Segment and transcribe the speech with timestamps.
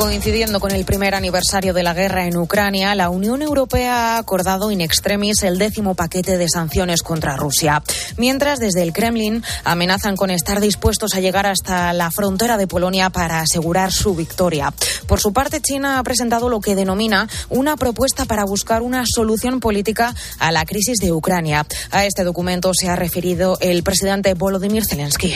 [0.00, 4.72] Coincidiendo con el primer aniversario de la guerra en Ucrania, la Unión Europea ha acordado
[4.72, 7.82] in extremis el décimo paquete de sanciones contra Rusia.
[8.16, 13.10] Mientras, desde el Kremlin amenazan con estar dispuestos a llegar hasta la frontera de Polonia
[13.10, 14.72] para asegurar su victoria.
[15.06, 19.60] Por su parte, China ha presentado lo que denomina una propuesta para buscar una solución
[19.60, 21.66] política a la crisis de Ucrania.
[21.90, 25.34] A este documento se ha referido el presidente Volodymyr Zelensky.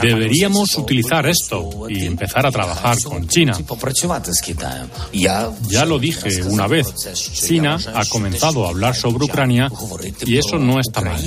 [0.00, 3.52] Deberíamos utilizar esto y empezar a trabajar con China.
[5.68, 9.70] Ya lo dije una vez, China ha comenzado a hablar sobre Ucrania
[10.24, 11.20] y eso no está mal.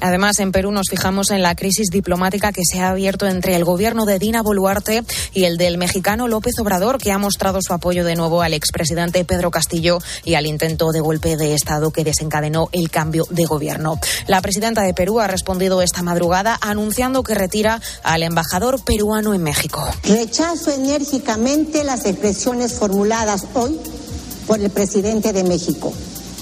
[0.00, 3.64] Además, en Perú nos fijamos en la crisis diplomática que se ha abierto entre el
[3.64, 5.02] gobierno de Dina Boluarte
[5.34, 9.24] y el del mexicano López Obrador, que ha mostrado su apoyo de nuevo al expresidente
[9.24, 13.98] Pedro Castillo y al intento de golpe de Estado que desencadenó el cambio de gobierno.
[14.26, 19.42] La presidenta de Perú ha respondido esta madrugada anunciando que retira al embajador peruano en
[19.42, 19.86] México.
[20.04, 23.78] Rechazo enérgicamente las expresiones formuladas hoy
[24.46, 25.92] por el presidente de México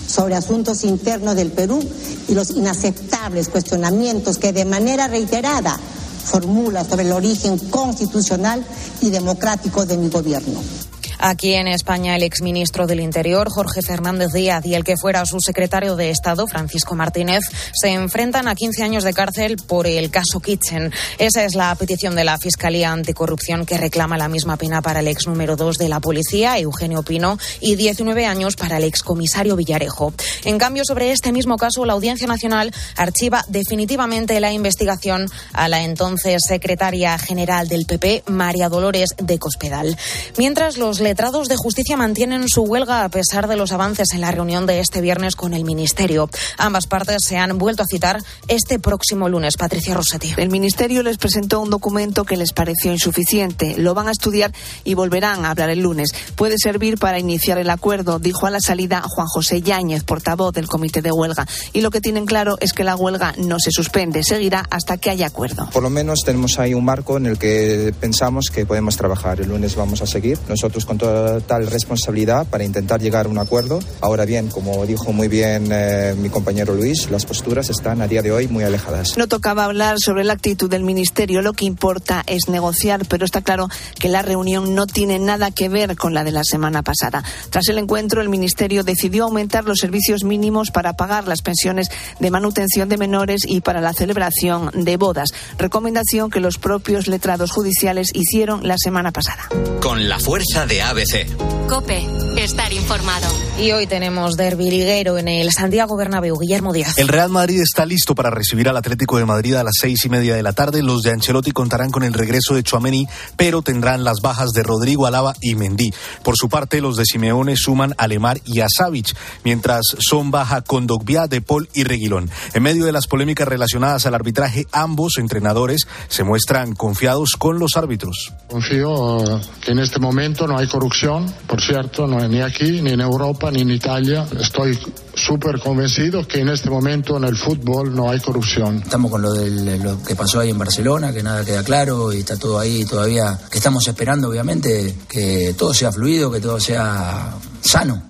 [0.09, 1.81] sobre asuntos internos del Perú
[2.29, 5.79] y los inaceptables cuestionamientos que de manera reiterada
[6.25, 8.65] formula sobre el origen constitucional
[9.01, 10.88] y democrático de mi gobierno.
[11.19, 15.41] Aquí en España, el exministro del Interior, Jorge Fernández Díaz, y el que fuera su
[15.41, 17.41] secretario de Estado, Francisco Martínez,
[17.73, 20.93] se enfrentan a 15 años de cárcel por el caso Kitchen.
[21.19, 25.09] Esa es la petición de la Fiscalía Anticorrupción que reclama la misma pena para el
[25.09, 30.13] ex número 2 de la policía, Eugenio Pino, y 19 años para el excomisario Villarejo.
[30.45, 35.83] En cambio, sobre este mismo caso, la Audiencia Nacional archiva definitivamente la investigación a la
[35.83, 39.97] entonces secretaria general del PP, María Dolores de Cospedal.
[40.37, 44.31] Mientras los letrados de justicia mantienen su huelga a pesar de los avances en la
[44.31, 46.29] reunión de este viernes con el Ministerio.
[46.59, 49.57] Ambas partes se han vuelto a citar este próximo lunes.
[49.57, 50.35] Patricia Rossetti.
[50.37, 53.79] El Ministerio les presentó un documento que les pareció insuficiente.
[53.79, 54.53] Lo van a estudiar
[54.85, 56.11] y volverán a hablar el lunes.
[56.37, 60.69] Puede servir para iniciar el acuerdo, dijo a la salida Juan José Yáñez, portavoz del
[60.69, 61.47] Comité de Huelga.
[61.73, 65.09] Y lo que tienen claro es que la huelga no se suspende, seguirá hasta que
[65.09, 65.71] haya acuerdo.
[65.73, 69.41] Por lo menos tenemos ahí un marco en el que pensamos que podemos trabajar.
[69.41, 70.39] El lunes vamos a seguir.
[70.51, 73.81] Nosotros con total responsabilidad para intentar llegar a un acuerdo.
[74.01, 78.23] Ahora bien, como dijo muy bien eh, mi compañero Luis, las posturas están a día
[78.23, 79.17] de hoy muy alejadas.
[79.17, 83.43] No tocaba hablar sobre la actitud del Ministerio, lo que importa es negociar, pero está
[83.43, 87.25] claro que la reunión no tiene nada que ver con la de la semana pasada.
[87.51, 91.89] Tras el encuentro, el Ministerio decidió aumentar los servicios mínimos para pagar las pensiones
[92.19, 97.51] de manutención de menores y para la celebración de bodas, recomendación que los propios letrados
[97.51, 99.49] judiciales hicieron la semana pasada.
[99.81, 101.27] Con la fuerza de ABC.
[101.69, 102.03] Cope,
[102.43, 103.27] estar informado.
[103.59, 106.39] Y hoy tenemos derbi liguero en el Santiago Bernabéu.
[106.39, 106.97] Guillermo Díaz.
[106.97, 110.09] El Real Madrid está listo para recibir al Atlético de Madrid a las seis y
[110.09, 110.83] media de la tarde.
[110.83, 113.07] Los de Ancelotti contarán con el regreso de Chuameni,
[113.37, 115.93] pero tendrán las bajas de Rodrigo Alaba y Mendy.
[116.23, 120.63] Por su parte, los de Simeone suman a Lemar y a Savic, mientras son baja
[120.63, 122.31] con Dogbia, De Paul y Reguilón.
[122.55, 127.77] En medio de las polémicas relacionadas al arbitraje, ambos entrenadores se muestran confiados con los
[127.77, 128.33] árbitros.
[128.49, 129.19] Confío
[129.63, 133.51] que en este momento no hay corrupción, por cierto, no ni aquí, ni en Europa,
[133.51, 134.25] ni en Italia.
[134.39, 134.79] Estoy
[135.13, 138.77] súper convencido que en este momento en el fútbol no hay corrupción.
[138.85, 142.19] Estamos con lo, de lo que pasó ahí en Barcelona, que nada queda claro y
[142.19, 147.35] está todo ahí todavía, que estamos esperando obviamente que todo sea fluido, que todo sea
[147.61, 148.05] sano.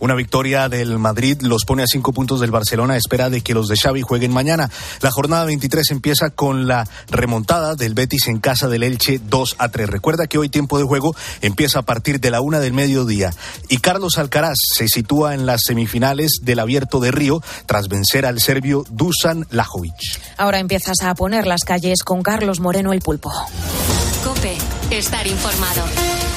[0.00, 3.54] Una victoria del Madrid los pone a cinco puntos del Barcelona a espera de que
[3.54, 4.70] los de Xavi jueguen mañana.
[5.02, 9.68] La jornada 23 empieza con la remontada del Betis en casa del Elche 2 a
[9.68, 9.88] 3.
[9.88, 13.32] Recuerda que hoy tiempo de juego empieza a partir de la una del mediodía.
[13.68, 18.40] Y Carlos Alcaraz se sitúa en las semifinales del Abierto de Río tras vencer al
[18.40, 20.20] serbio Dusan Lajovic.
[20.38, 23.30] Ahora empiezas a poner las calles con Carlos Moreno el Pulpo.
[24.24, 24.56] Cope,
[24.90, 26.29] estar informado.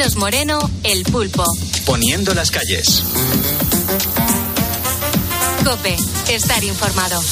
[0.00, 1.44] Carlos Moreno, el pulpo.
[1.84, 3.02] Poniendo las calles.
[5.62, 5.94] Cope,
[6.30, 7.22] estar informado.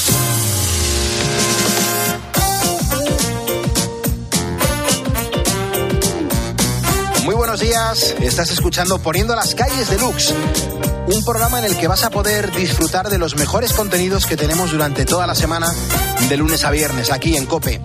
[7.24, 10.34] Muy buenos días, estás escuchando Poniendo las calles de Lux,
[11.06, 14.72] un programa en el que vas a poder disfrutar de los mejores contenidos que tenemos
[14.72, 15.72] durante toda la semana,
[16.28, 17.80] de lunes a viernes, aquí en Cope.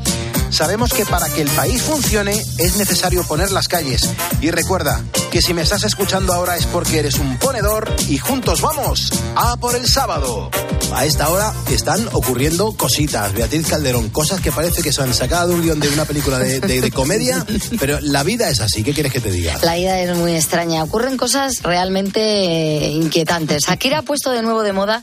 [0.53, 4.07] Sabemos que para que el país funcione es necesario poner las calles
[4.39, 8.61] y recuerda, que si me estás escuchando ahora es porque eres un ponedor y juntos
[8.61, 10.51] vamos a por el sábado.
[10.93, 15.47] A esta hora están ocurriendo cositas, Beatriz Calderón, cosas que parece que se han sacado
[15.49, 17.43] de un guion de una película de, de- de comedia,
[17.79, 19.57] pero la vida es así, ¿qué quieres que te diga?
[19.63, 20.83] La vida es muy extraña.
[20.83, 23.63] Ocurren cosas realmente eh, inquietantes.
[23.65, 25.01] Shakira ha puesto de nuevo de moda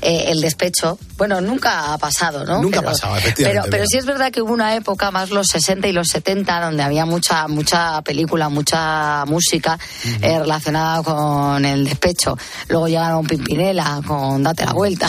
[0.00, 0.96] eh, el despecho.
[1.16, 2.62] Bueno, nunca ha pasado, ¿no?
[2.62, 5.48] Nunca ha pasado, efectivamente, Pero, pero sí es verdad que hubo una época, más los
[5.48, 9.78] 60 y los 70, donde había mucha, mucha película, mucha música
[10.20, 12.36] eh, relacionada con el despecho.
[12.68, 15.08] Luego llegaron Pimpinela con Date la vuelta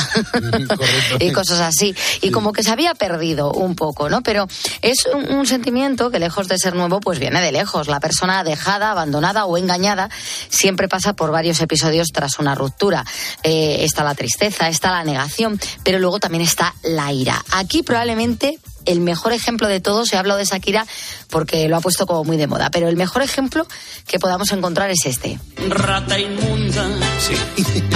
[1.19, 1.95] y cosas así.
[2.21, 4.21] Y como que se había perdido un poco, ¿no?
[4.21, 4.47] Pero
[4.81, 7.87] es un, un sentimiento que lejos de ser nuevo, pues viene de lejos.
[7.87, 10.09] La persona dejada, abandonada o engañada
[10.49, 13.05] siempre pasa por varios episodios tras una ruptura.
[13.43, 17.43] Eh, está la tristeza, está la negación, pero luego también está la ira.
[17.51, 20.85] Aquí probablemente el mejor ejemplo de todo, se ha hablado de Shakira
[21.29, 23.67] porque lo ha puesto como muy de moda, pero el mejor ejemplo
[24.07, 25.39] que podamos encontrar es este.
[25.69, 26.85] Rata inmunda,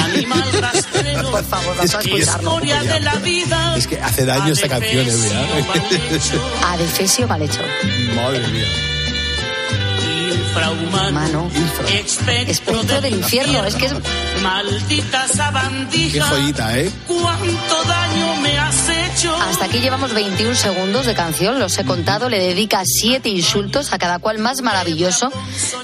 [0.03, 1.31] animal rastrero.
[1.31, 2.49] Por favor, vamos a escucharlo.
[2.51, 3.75] Historia de la vida.
[3.77, 5.15] Es que hace daño esta canción, ¿eh?
[5.15, 6.71] Bea?
[6.73, 7.61] Adefesio mal hecho.
[8.15, 8.65] Madre mía.
[10.57, 11.51] Infrahumano.
[12.47, 13.93] Espectro del infierno, es que es...
[14.41, 16.13] Maldita sabandija.
[16.13, 16.91] Qué joyita, ¿eh?
[17.05, 19.35] Cuánto daño me has hecho.
[19.35, 23.97] Hasta aquí llevamos 21 segundos de canción, los he contado, le dedica siete insultos a
[23.97, 25.31] cada cual más maravilloso,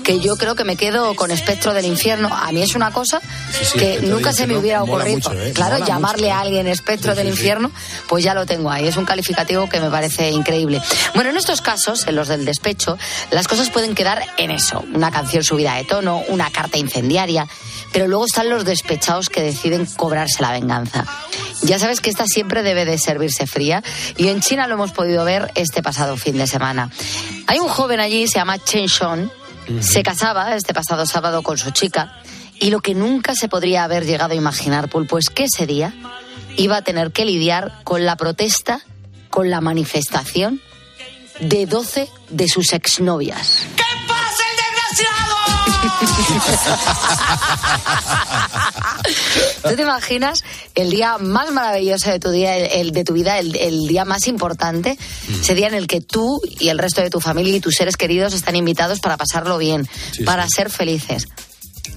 [0.03, 2.29] que yo creo que me quedo con espectro del infierno.
[2.33, 3.19] A mí es una cosa
[3.51, 5.29] sí, que espectro nunca del se me infierno hubiera ocurrido.
[5.29, 5.51] mucho, ¿eh?
[5.53, 6.37] Claro, Mola llamarle mucho.
[6.37, 7.71] a alguien espectro del infierno,
[8.07, 8.87] pues ya lo tengo ahí.
[8.87, 10.81] Es un calificativo que me parece increíble.
[11.15, 12.97] Bueno, en estos casos, en los del despecho,
[13.31, 14.83] las cosas pueden quedar en eso.
[14.93, 17.47] Una canción subida de tono, una carta incendiaria,
[17.91, 21.05] pero luego están los despechados que deciden cobrarse la venganza.
[21.61, 23.83] Ya sabes que esta siempre debe de servirse fría
[24.17, 26.89] y en China lo hemos podido ver este pasado fin de semana.
[27.47, 29.31] Hay un joven allí, se llama Chen Shon,
[29.81, 32.21] se casaba este pasado sábado con su chica
[32.59, 35.93] y lo que nunca se podría haber llegado a imaginar, Pulpo, es que ese día
[36.57, 38.81] iba a tener que lidiar con la protesta,
[39.29, 40.61] con la manifestación
[41.39, 43.65] de 12 de sus exnovias.
[44.07, 44.43] ¡Pasa
[49.63, 50.43] ¿Tú te imaginas
[50.75, 54.05] el día más maravilloso de tu día, el, el de tu vida, el, el día
[54.05, 54.97] más importante,
[55.39, 57.97] ese día en el que tú y el resto de tu familia y tus seres
[57.97, 61.27] queridos están invitados para pasarlo bien, Sí, para ser felices?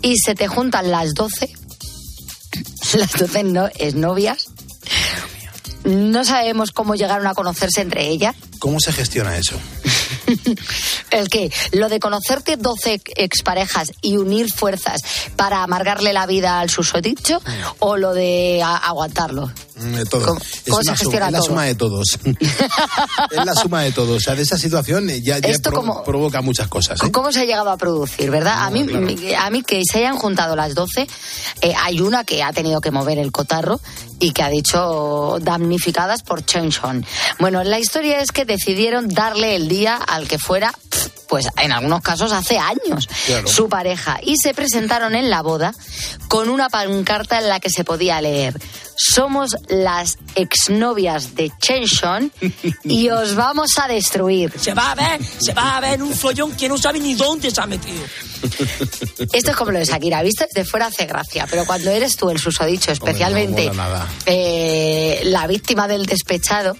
[0.02, 1.52] Y se te juntan las 12,
[2.94, 4.46] las 12 no, novias.
[5.84, 8.34] No sabemos cómo llegaron a conocerse entre ellas.
[8.58, 9.56] ¿Cómo se gestiona eso?
[11.10, 15.00] El que lo de conocerte 12 exparejas y unir fuerzas
[15.36, 17.40] para amargarle la vida al susodicho
[17.78, 19.50] o lo de aguantarlo.
[19.76, 20.26] Mm, De todo.
[20.26, 21.46] ¿Cómo- es cómo se suma, gestiona es la todo?
[21.48, 22.18] suma de todos.
[23.30, 24.16] es la suma de todos.
[24.16, 27.02] O sea, de esa situación ya, ya Esto pro- como- provoca muchas cosas.
[27.02, 27.10] ¿eh?
[27.12, 28.54] ¿Cómo se ha llegado a producir, verdad?
[28.64, 31.06] a, mí, mi- a mí que se hayan juntado las 12,
[31.60, 33.80] eh, hay una que ha tenido que mover el cotarro
[34.18, 37.04] y que ha dicho damnificadas por Chen Shon.
[37.38, 40.72] Bueno, la historia es que decidieron darle el día al que fuera,
[41.28, 43.48] pues en algunos casos hace años, Claro.
[43.48, 44.18] su pareja.
[44.22, 45.74] Y se presentaron en la boda
[46.28, 48.54] con una pancarta en la que se podía leer,
[48.96, 52.32] somos las exnovias de Chen Shon
[52.84, 54.52] y os vamos a destruir.
[54.58, 57.50] Se va a ver, se va a ver un follón que no sabe ni dónde
[57.50, 58.02] se ha metido.
[59.32, 62.30] Esto es como lo de Shakira, visto desde fuera hace gracia, pero cuando eres tú
[62.30, 64.06] el susodicho, especialmente nada.
[64.26, 66.76] eh, la víctima del despechado,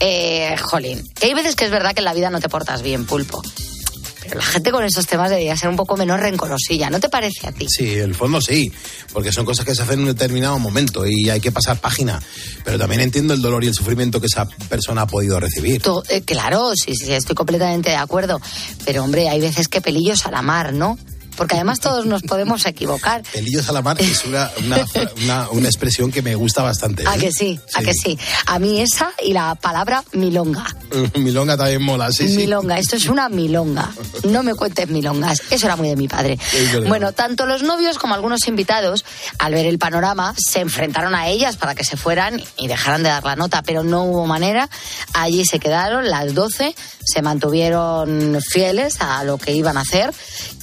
[0.00, 2.82] eh, jolín, que hay veces que es verdad que en la vida no te portas
[2.82, 3.42] bien, pulpo.
[4.22, 7.48] Pero la gente con estos temas debería ser un poco menos rencorosilla, ¿no te parece
[7.48, 7.66] a ti?
[7.68, 8.70] Sí, en el fondo sí,
[9.12, 12.22] porque son cosas que se hacen en un determinado momento y hay que pasar página.
[12.62, 15.82] Pero también entiendo el dolor y el sufrimiento que esa persona ha podido recibir.
[15.82, 18.40] Tú- eh, claro, sí, sí, estoy completamente de acuerdo.
[18.84, 20.98] Pero hombre, hay veces que pelillos a la mar, ¿no?
[21.36, 23.22] Porque además todos nos podemos equivocar.
[23.32, 24.84] Pelillos a la mar es una, una,
[25.22, 27.04] una- una expresión que me gusta bastante.
[27.06, 27.18] ¿A ¿eh?
[27.18, 27.58] que sí?
[27.74, 28.18] ¿A que sí?
[28.46, 30.66] A mí esa y la palabra milonga.
[31.14, 32.36] Milonga también mola, sí, sí.
[32.36, 33.90] Milonga, esto es una milonga.
[34.24, 35.40] No me cuentes milongas.
[35.50, 36.38] Eso era muy de mi padre.
[36.88, 39.04] Bueno, tanto los novios como algunos invitados,
[39.38, 43.08] al ver el panorama, se enfrentaron a ellas para que se fueran y dejaran de
[43.10, 44.68] dar la nota, pero no hubo manera.
[45.14, 50.12] Allí se quedaron las 12, se mantuvieron fieles a lo que iban a hacer.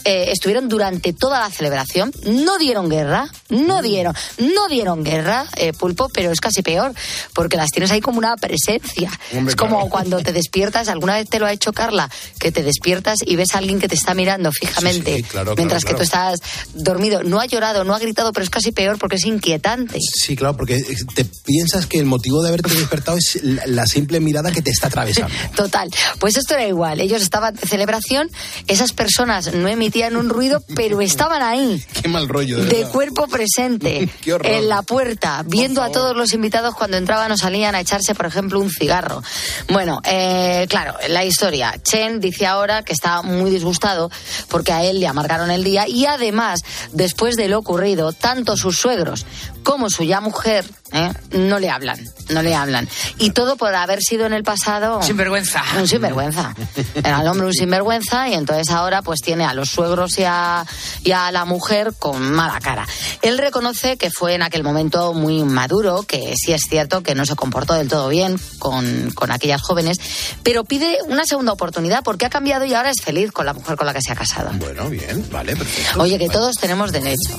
[0.04, 5.74] Eh, estuvieron durante toda la celebración, no dieron guerra, no dieron, no dieron guerra, eh,
[5.74, 6.94] pulpo, pero es casi peor,
[7.34, 9.12] porque las tienes ahí como una presencia.
[9.34, 9.90] Hombre, es como claro.
[9.90, 13.56] cuando te despiertas, alguna vez te lo ha hecho Carla, que te despiertas y ves
[13.56, 16.40] a alguien que te está mirando fijamente, Sí, sí, claro, mientras claro, que tú estás
[16.74, 17.24] dormido.
[17.24, 20.00] No ha llorado, no ha gritado, pero es casi peor porque es inquietante.
[20.02, 20.82] Sí, claro, porque
[21.16, 24.88] te piensas que el motivo de haberte despertado es la, simple mirada que te está
[24.88, 25.34] atravesando.
[25.56, 25.90] Total.
[26.20, 27.00] Pues esto era igual.
[27.00, 28.30] Ellos estaban de celebración,
[28.68, 31.84] esas personas no emitían un ruido pero estaban ahí.
[32.02, 36.74] Qué mal rollo, de, de cuerpo presente en la puerta, viendo a todos los invitados
[36.74, 39.22] cuando entraban o salían a echarse, por ejemplo, un cigarro.
[39.70, 41.76] Bueno, eh, claro, la historia.
[41.84, 44.10] Chen dice ahora que está muy disgustado
[44.48, 46.62] porque a él le amargaron el día y además,
[46.94, 49.28] después de lo ocurrido, tanto sus suegros
[49.62, 51.12] como su ya mujer ¿eh?
[51.32, 52.88] no le hablan, no le hablan.
[53.18, 55.02] Y todo por haber sido en el pasado...
[55.02, 55.64] Sinvergüenza.
[55.80, 56.56] Un sinvergüenza.
[56.96, 60.66] Era el hombre un sinvergüenza y entonces ahora pues tiene a los suegros y a,
[61.04, 62.88] y a la mujer con mala cara.
[63.22, 67.26] Él reconoce que fue en aquel momento muy maduro, que sí es cierto que no
[67.26, 69.98] se comportó del todo bien con, con aquellas jóvenes,
[70.44, 73.76] pero pide una segunda oportunidad porque ha cambiado y ahora es feliz con la mujer
[73.78, 74.50] con la que se ha casado.
[74.54, 76.02] Bueno, bien, vale, perfecto.
[76.02, 77.38] Oye, que todos tenemos derecho.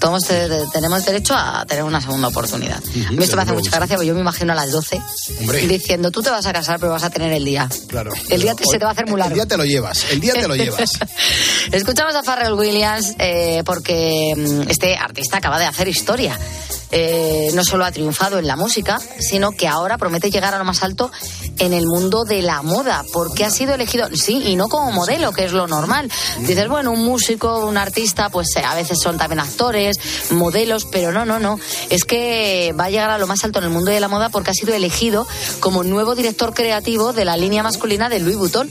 [0.00, 2.80] Todos te- te- tenemos derecho a tener una segunda oportunidad.
[3.06, 5.00] A mí esto me hace mucha gracia porque yo me imagino a las 12
[5.40, 5.66] Hombre.
[5.66, 7.68] diciendo, tú te vas a casar pero vas a tener el día.
[7.88, 8.12] Claro.
[8.28, 9.32] El día te- se te va a hacer muy largo.
[9.32, 10.90] El día te lo llevas, el día te lo llevas.
[11.72, 16.38] Escuchamos a Pharrell Williams eh, porque mm, este artista acaba de hacer historia.
[16.96, 20.64] Eh, no solo ha triunfado en la música, sino que ahora promete llegar a lo
[20.64, 21.10] más alto
[21.58, 25.32] en el mundo de la moda, porque ha sido elegido, sí, y no como modelo,
[25.32, 26.08] que es lo normal.
[26.38, 29.98] Dices, bueno, un músico, un artista, pues eh, a veces son también actores,
[30.30, 31.58] modelos, pero no, no, no.
[31.90, 34.28] Es que va a llegar a lo más alto en el mundo de la moda
[34.28, 35.26] porque ha sido elegido
[35.58, 38.70] como nuevo director creativo de la línea masculina de Louis Vuitton,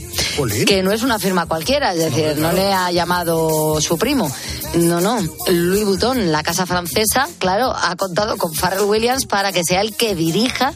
[0.66, 4.32] que no es una firma cualquiera, es decir, no le ha llamado su primo.
[4.74, 5.20] No, no.
[5.48, 9.96] Louis Vuitton, la casa francesa, claro, ha contado con Pharrell Williams para que sea el
[9.96, 10.74] que dirija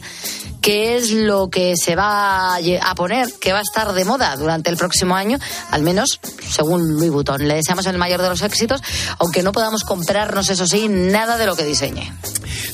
[0.61, 4.69] qué es lo que se va a poner, que va a estar de moda durante
[4.69, 5.39] el próximo año,
[5.71, 7.47] al menos según Louis Vuitton.
[7.47, 8.81] Le deseamos el mayor de los éxitos,
[9.17, 12.11] aunque no podamos comprarnos, eso sí, nada de lo que diseñe.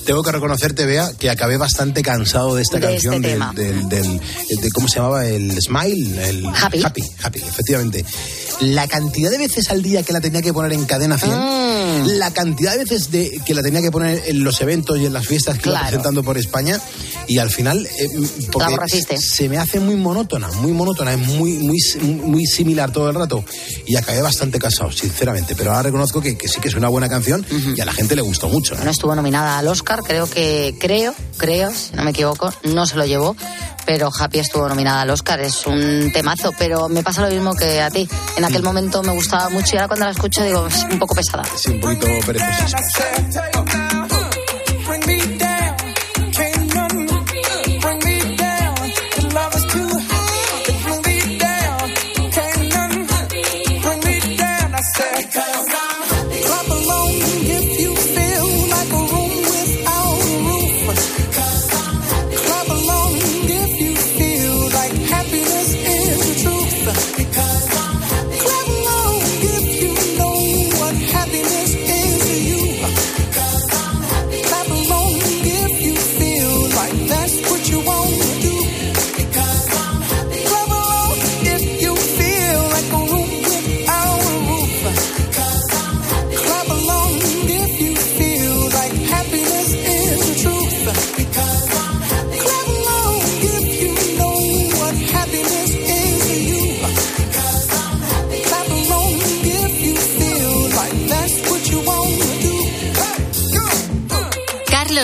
[0.06, 3.90] Tengo que reconocerte, Bea, que acabé bastante cansado de esta De canción este del- del,
[3.90, 4.20] del-
[4.62, 6.82] de cómo se llamaba el Smile, el Happy.
[6.84, 8.06] Happy, Happy, efectivamente.
[8.62, 12.08] La cantidad de veces al día que la tenía que poner en cadena 100, Mm.
[12.18, 15.14] la cantidad de veces de, que la tenía que poner en los eventos y en
[15.14, 15.88] las fiestas que iba Claro.
[15.88, 16.80] presentando por España,
[17.28, 18.08] y al final, eh,
[18.52, 19.18] porque aborreciste.
[19.18, 21.80] se me hace muy monótona, muy monótona, es muy, muy,
[22.24, 23.44] muy similar todo el rato,
[23.86, 25.56] y acabé bastante cansado, sinceramente.
[25.56, 28.16] Pero ahora reconozco que, que sí que es una buena canción y a la gente
[28.16, 28.74] le gustó mucho.
[28.74, 28.78] ¿eh?
[28.78, 32.96] Bueno, estuvo nominada al Oscar, creo que, creo, creo, si no me equivoco, no se
[32.96, 33.36] lo llevó,
[33.88, 37.82] pero Happy estuvo nominada al Oscar, es un temazo, pero me pasa lo mismo que
[37.82, 38.08] a ti.
[38.38, 41.16] En aquel momento me gustaba mucho y ahora cuando la escucho digo, es un poco
[41.16, 41.44] pesada.
[41.58, 44.03] Sí, un poquito perezosismo.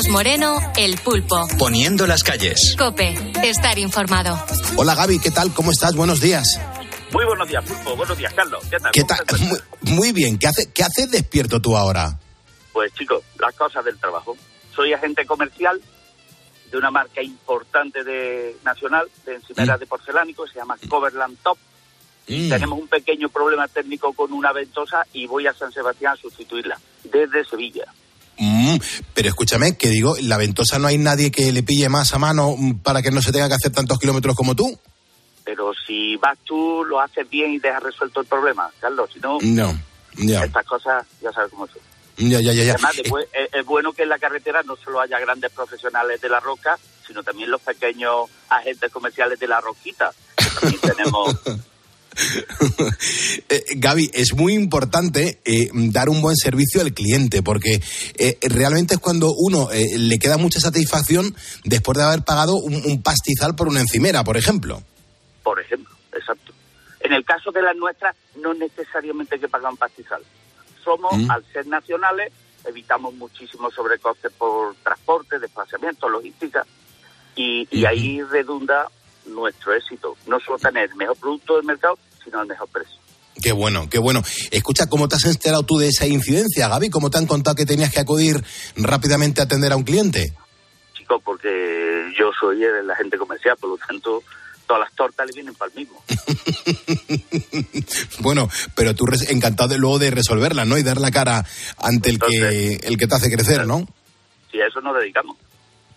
[0.10, 1.48] Moreno, El Pulpo.
[1.60, 2.76] Poniendo las calles.
[2.80, 3.14] Cope,
[3.44, 4.44] estar informado.
[4.76, 5.54] Hola Gaby, ¿qué tal?
[5.54, 5.96] ¿Cómo estás?
[5.96, 6.60] Buenos días.
[7.12, 7.96] Muy buenos días, Pulpo.
[7.96, 8.64] Buenos días, Carlos.
[8.70, 8.92] ¿Qué tal?
[8.92, 9.40] ¿Qué ¿Cómo tal?
[9.42, 10.40] Muy, muy bien.
[10.40, 12.18] ¿Qué, hace, ¿Qué haces despierto tú ahora?
[12.74, 14.36] Pues chicos, las cosas del trabajo.
[14.76, 15.80] Soy agente comercial
[16.72, 21.58] de una marca importante de nacional de encimeras de porcelánico, se llama Coverland Top.
[22.28, 22.50] Mm.
[22.50, 26.80] Tenemos un pequeño problema técnico con una ventosa y voy a San Sebastián a sustituirla
[27.04, 27.86] desde Sevilla.
[28.40, 28.78] Mm,
[29.14, 32.56] pero escúchame, que digo, la ventosa no hay nadie que le pille más a mano
[32.58, 34.80] mm, para que no se tenga que hacer tantos kilómetros como tú.
[35.44, 39.10] Pero si vas tú, lo haces bien y dejas resuelto el problema, Carlos.
[39.14, 39.78] Si no, No,
[40.16, 41.82] ya, estas cosas ya sabes cómo son.
[42.18, 42.64] ya, ya, ya.
[42.64, 42.74] ya.
[42.74, 46.30] Además, después, es, es bueno que en la carretera no solo haya grandes profesionales de
[46.30, 50.14] la roca, sino también los pequeños agentes comerciales de la roquita.
[50.38, 51.36] que También tenemos.
[53.50, 57.82] Eh, Gaby, es muy importante eh, dar un buen servicio al cliente porque
[58.18, 62.76] eh, realmente es cuando uno eh, le queda mucha satisfacción después de haber pagado un,
[62.76, 64.84] un pastizal por una encimera, por ejemplo.
[65.44, 66.54] por ejemplo, exacto.
[67.00, 70.22] En el caso de las nuestras, no necesariamente hay que pagar un pastizal.
[70.84, 71.32] Somos, Mm.
[71.32, 72.32] al ser nacionales,
[72.66, 76.66] evitamos muchísimos sobrecostes por transporte, desplazamiento, logística,
[77.36, 78.90] y, y ahí redunda
[79.30, 80.16] nuestro éxito.
[80.28, 83.00] No solo tener el mejor producto del mercado, sino el mejor precio.
[83.42, 84.22] Qué bueno, qué bueno.
[84.52, 86.90] Escucha, ¿cómo te has enterado tú de esa incidencia, Gaby?
[86.90, 88.44] ¿Cómo te han contado que tenías que acudir
[88.76, 90.34] rápidamente a atender a un cliente?
[90.94, 94.24] Chico, porque yo soy el agente comercial, por lo tanto,
[94.68, 96.04] todas las tortas le vienen para el mismo.
[98.20, 100.78] Bueno, pero tú encantado de, luego de resolverla, ¿no?
[100.78, 101.46] Y dar la cara
[101.78, 103.88] ante el que el que te hace crecer, ¿no?
[104.52, 105.38] Si a eso nos dedicamos.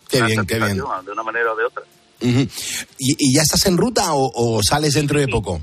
[0.09, 0.77] Qué Una bien, qué bien.
[0.77, 1.83] De una manera o de otra.
[2.23, 2.41] Ujú.
[2.99, 5.61] ¿Y, y ya estás en ruta o, o sales dentro de poco?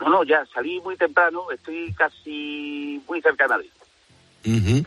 [0.00, 3.70] No, no, ya salí muy temprano, estoy casi muy cerca de Madrid.
[4.46, 4.86] Ujú.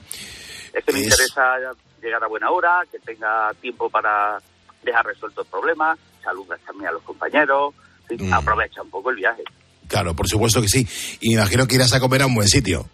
[0.73, 1.55] Es que me Es- interesa
[2.01, 4.41] llegar a buena hora, que tenga tiempo para
[4.83, 7.73] dejar resuelto el problema, saludas también a los compañeros,
[8.11, 8.33] Mm.
[8.33, 9.43] aprovecha un poco el viaje.
[9.87, 10.87] Claro, por supuesto que sí.
[11.19, 12.87] Y me imagino que irás a comer a un buen sitio.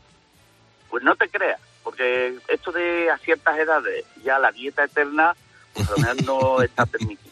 [0.89, 5.33] Pues no te creas, porque esto de a ciertas edades, ya la dieta eterna,
[5.73, 7.24] pues a lo mejor no está permitido.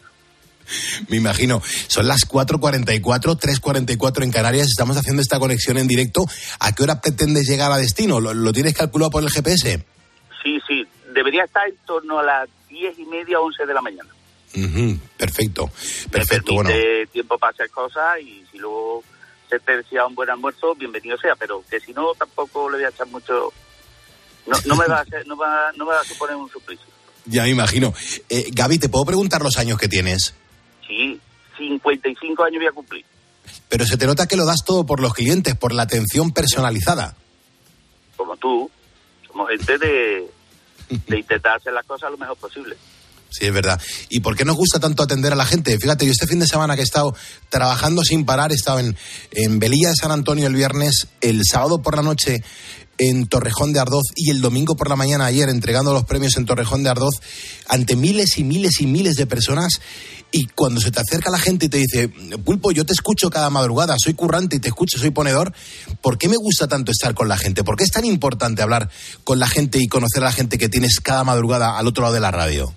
[1.08, 1.62] Me imagino.
[1.88, 3.00] Son las 4.44,
[3.38, 4.66] 3.44 en Canarias.
[4.68, 6.24] Estamos haciendo esta conexión en directo.
[6.60, 8.20] ¿A qué hora pretendes llegar a destino?
[8.20, 9.84] ¿Lo, lo tienes calculado por el GPS?
[10.42, 14.08] Sí, sí, debería estar en torno a las diez y media, once de la mañana.
[15.16, 15.70] Perfecto,
[16.10, 16.54] perfecto.
[16.54, 19.02] Bueno, De tiempo para hacer cosas y si luego
[19.50, 22.84] se te desea un buen almuerzo, bienvenido sea, pero que si no, tampoco le voy
[22.86, 23.52] a echar mucho...
[24.46, 26.86] No, no me va a hacer- no va, no me va a suponer un suplicio.
[27.26, 27.92] ya me imagino.
[28.28, 30.34] Eh, Gaby, ¿te puedo preguntar los años que tienes?
[30.86, 31.20] Sí,
[31.56, 33.04] 55 años voy a cumplir.
[33.68, 37.16] Pero se te nota que lo das todo por los clientes, por la atención personalizada.
[38.16, 38.70] como tú,
[39.26, 40.30] somos gente de,
[41.08, 42.76] de intentar hacer las cosas lo mejor posible.
[43.34, 43.80] Sí, es verdad.
[44.10, 45.76] ¿Y por qué nos gusta tanto atender a la gente?
[45.76, 47.16] Fíjate, yo este fin de semana que he estado
[47.48, 48.96] trabajando sin parar, he estado en,
[49.32, 52.44] en Velilla de San Antonio el viernes, el sábado por la noche
[52.98, 56.46] en Torrejón de Ardoz y el domingo por la mañana ayer entregando los premios en
[56.46, 57.14] Torrejón de Ardoz
[57.68, 59.80] ante miles y miles y miles de personas
[60.30, 62.08] y cuando se te acerca la gente y te dice,
[62.44, 65.52] Pulpo, yo te escucho cada madrugada, soy currante y te escucho, soy ponedor,
[66.02, 67.62] ¿por qué me gusta tanto estar con la gente?
[67.62, 68.90] ¿Por qué es tan importante hablar
[69.22, 72.14] con la gente y conocer a la gente que tienes cada madrugada al otro lado
[72.14, 72.74] de la radio?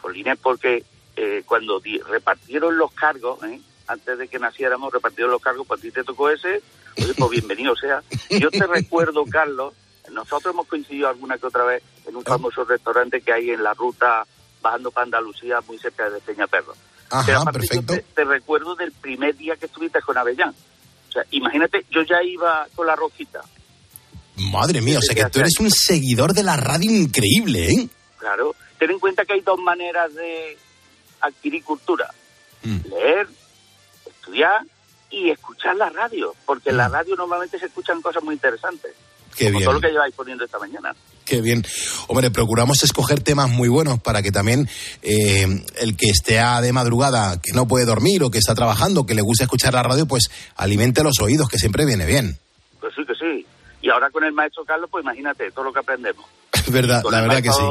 [0.00, 0.84] Polina, porque
[1.16, 3.60] eh, cuando repartieron los cargos, ¿eh?
[3.88, 6.62] antes de que naciéramos, repartieron los cargos, pues a ti te tocó ese,
[6.96, 8.02] oye, pues bienvenido sea.
[8.30, 9.74] Yo te recuerdo, Carlos,
[10.12, 13.74] nosotros hemos coincidido alguna que otra vez en un famoso restaurante que hay en la
[13.74, 14.26] ruta
[14.60, 16.74] bajando para Andalucía, muy cerca de Peñaperro.
[17.10, 17.94] Ajá, Pero aparte perfecto.
[17.94, 20.54] yo te, te recuerdo del primer día que estuviste con Avellán.
[21.08, 23.40] O sea, imagínate, yo ya iba con la rojita.
[24.36, 27.88] Madre mía, o sea que tú eres un seguidor de la radio increíble, ¿eh?
[28.18, 30.58] Claro, ten en cuenta que hay dos maneras de
[31.20, 32.10] adquirir cultura.
[32.64, 33.28] Leer,
[34.06, 34.62] estudiar
[35.14, 38.92] y escuchar la radio, porque en la radio normalmente se escuchan cosas muy interesantes.
[39.36, 39.64] Qué como bien.
[39.64, 40.94] todo lo que lleváis poniendo esta mañana.
[41.24, 41.64] Qué bien.
[42.06, 44.68] Hombre, procuramos escoger temas muy buenos para que también
[45.02, 45.46] eh,
[45.76, 49.22] el que esté de madrugada, que no puede dormir o que está trabajando, que le
[49.22, 52.38] gusta escuchar la radio, pues alimente los oídos, que siempre viene bien.
[52.80, 53.46] Pues sí, que sí.
[53.82, 56.24] Y ahora con el maestro Carlos, pues imagínate todo lo que aprendemos.
[56.54, 57.62] Es verdad, Con la el verdad que sí.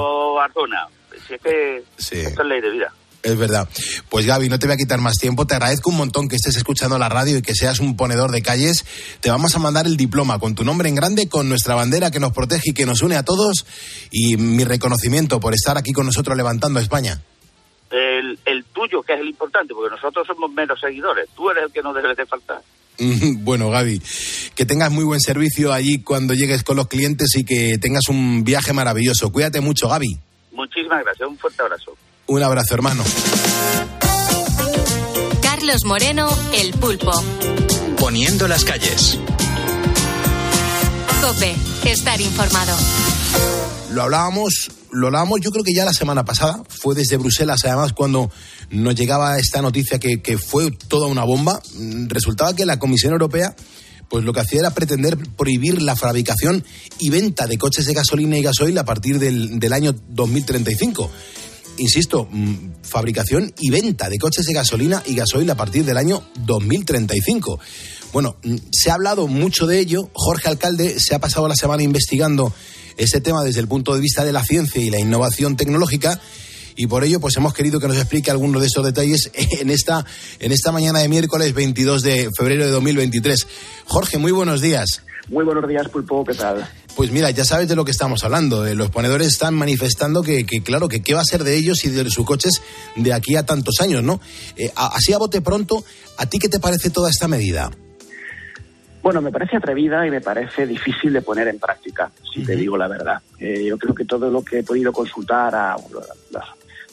[0.41, 0.88] Arzona,
[1.27, 2.19] si es que Sí.
[2.19, 2.93] esto es ley de vida.
[3.23, 3.69] Es verdad.
[4.09, 5.47] Pues Gaby, no te voy a quitar más tiempo.
[5.47, 8.41] Te agradezco un montón que estés escuchando la radio y que seas un ponedor de
[8.41, 8.86] calles.
[9.21, 12.19] Te vamos a mandar el diploma con tu nombre en grande, con nuestra bandera que
[12.19, 13.65] nos protege y que nos une a todos.
[14.12, 17.21] Y mi reconocimiento por estar aquí con nosotros levantando a España.
[17.89, 21.29] El, el tuyo, que es el importante, porque nosotros somos menos seguidores.
[21.33, 22.62] Tú eres el que nos debe de faltar.
[22.99, 24.01] Mm, Bueno, Gaby,
[24.53, 28.43] que tengas muy buen servicio allí cuando llegues con los clientes y que tengas un
[28.43, 29.31] viaje maravilloso.
[29.31, 30.19] Cuídate mucho, Gaby.
[30.51, 31.29] Muchísimas gracias.
[31.29, 31.95] Un fuerte abrazo.
[32.27, 33.03] Un abrazo, hermano.
[35.41, 37.12] Carlos Moreno, El Pulpo.
[37.97, 39.19] Poniendo las calles.
[41.21, 41.55] Cope,
[41.86, 42.75] estar informado.
[43.91, 47.93] Lo hablábamos, lo hablábamos yo creo que ya la semana pasada, fue desde Bruselas además
[47.93, 48.31] cuando
[48.71, 51.62] nos llegaba esta noticia que, que fue toda una bomba.
[51.75, 53.55] Mm, Resultaba que la Comisión Europea
[54.09, 56.63] pues lo que hacía era pretender prohibir la fabricación
[56.99, 61.09] y venta de coches de gasolina y gasoil a partir del, del año 2035.
[61.77, 66.23] Insisto, mm, fabricación y venta de coches de gasolina y gasoil a partir del año
[66.45, 67.59] 2035.
[68.12, 70.09] Bueno, mm, se ha hablado mucho de ello.
[70.13, 72.53] Jorge Alcalde se ha pasado la semana investigando
[72.97, 76.19] este tema desde el punto de vista de la ciencia y la innovación tecnológica
[76.75, 80.05] y por ello pues hemos querido que nos explique algunos de estos detalles en esta
[80.39, 83.47] en esta mañana de miércoles 22 de febrero de 2023.
[83.86, 85.03] Jorge, muy buenos días.
[85.29, 86.69] Muy buenos días, Pulpo, ¿qué tal?
[86.95, 88.63] Pues mira, ya sabes de lo que estamos hablando.
[88.75, 91.89] Los ponedores están manifestando que, que, claro, que qué va a ser de ellos y
[91.89, 92.62] de sus coches
[92.95, 94.21] de aquí a tantos años, ¿no?
[94.56, 95.84] Eh, a- así a bote pronto,
[96.17, 97.71] ¿a ti qué te parece toda esta medida?
[99.01, 102.77] Bueno, me parece atrevida y me parece difícil de poner en práctica, si te digo
[102.77, 103.19] la verdad.
[103.39, 105.75] Eh, yo creo que todo lo que he podido consultar a
[106.32, 106.45] las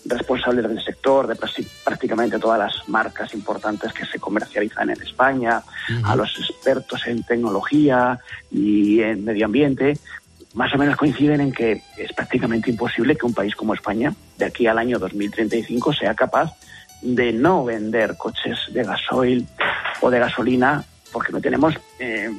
[0.05, 1.37] responsables del sector, de
[1.85, 5.63] prácticamente todas las marcas importantes que se comercializan en España,
[6.05, 8.19] a los expertos en tecnología
[8.51, 9.99] y en medio ambiente,
[10.55, 14.45] más o menos coinciden en que es prácticamente imposible que un país como España, de
[14.45, 16.53] aquí al año 2035, sea capaz
[17.03, 19.47] de no vender coches de gasoil
[20.01, 22.31] o de gasolina porque no tenemos eh,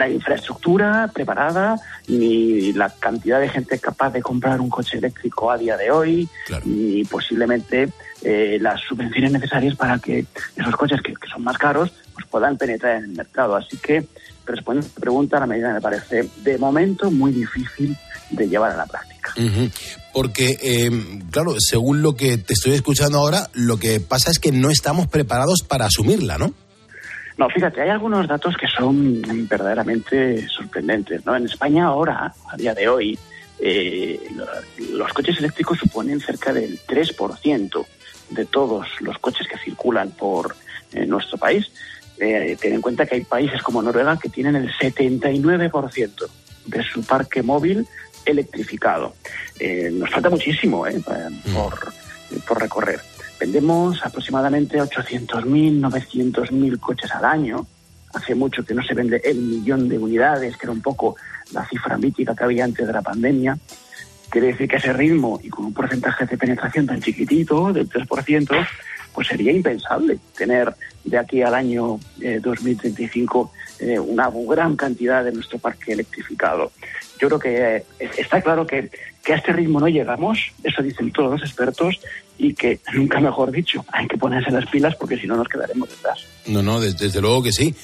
[0.00, 5.58] la infraestructura preparada ni la cantidad de gente capaz de comprar un coche eléctrico a
[5.58, 6.28] día de hoy
[6.64, 7.90] ni posiblemente
[8.22, 10.24] eh, las subvenciones necesarias para que
[10.56, 13.54] esos coches que, que son más caros pues puedan penetrar en el mercado.
[13.56, 14.06] Así que
[14.46, 17.94] respondiendo a la pregunta, la medida me parece de momento muy difícil
[18.30, 19.34] de llevar a la práctica.
[20.14, 20.90] Porque, eh,
[21.30, 25.08] claro, según lo que te estoy escuchando ahora, lo que pasa es que no estamos
[25.08, 26.54] preparados para asumirla, ¿no?
[27.40, 31.24] No, fíjate, hay algunos datos que son verdaderamente sorprendentes.
[31.24, 31.34] ¿no?
[31.34, 33.18] En España ahora, a día de hoy,
[33.58, 37.86] eh, lo- los coches eléctricos suponen cerca del 3%
[38.28, 40.54] de todos los coches que circulan por
[40.92, 41.70] eh, nuestro país.
[42.18, 46.28] Eh, ten en cuenta que hay países como Noruega que tienen el 79%
[46.66, 47.86] de su parque móvil
[48.26, 49.14] electrificado.
[49.58, 51.00] Eh, nos falta muchísimo ¿eh?
[51.02, 51.92] Pa- por,
[52.46, 53.00] por recorrer.
[53.40, 57.66] Vendemos aproximadamente 800.000, 900.000 coches al año.
[58.12, 61.16] Hace mucho que no se vende el millón de unidades, que era un poco
[61.52, 63.56] la cifra mítica que había antes de la pandemia.
[64.28, 68.68] Quiere decir que ese ritmo y con un porcentaje de penetración tan chiquitito, del 3%,
[69.14, 75.32] pues sería impensable tener de aquí al año eh, 2035 eh, una gran cantidad de
[75.32, 76.72] nuestro parque electrificado.
[77.18, 78.90] Yo creo que eh, está claro que,
[79.24, 82.00] que a este ritmo no llegamos, eso dicen todos los expertos,
[82.42, 85.88] y que, nunca mejor dicho, hay que ponerse las pilas porque si no nos quedaremos
[85.90, 86.20] detrás.
[86.46, 87.74] No, no, des- desde, luego que sí.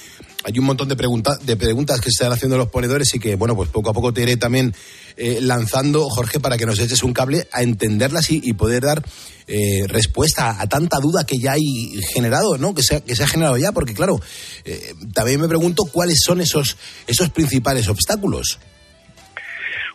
[0.43, 3.35] Hay un montón de, pregunta- de preguntas que se están haciendo los ponedores y que,
[3.35, 4.73] bueno, pues poco a poco te iré también
[5.17, 9.03] eh, lanzando, Jorge, para que nos eches un cable a entenderlas y, y poder dar
[9.47, 12.73] eh, respuesta a tanta duda que ya hay generado, ¿no?
[12.73, 14.19] Que se, ha- que se ha generado ya, porque claro,
[14.65, 18.59] eh, también me pregunto cuáles son esos, esos principales obstáculos.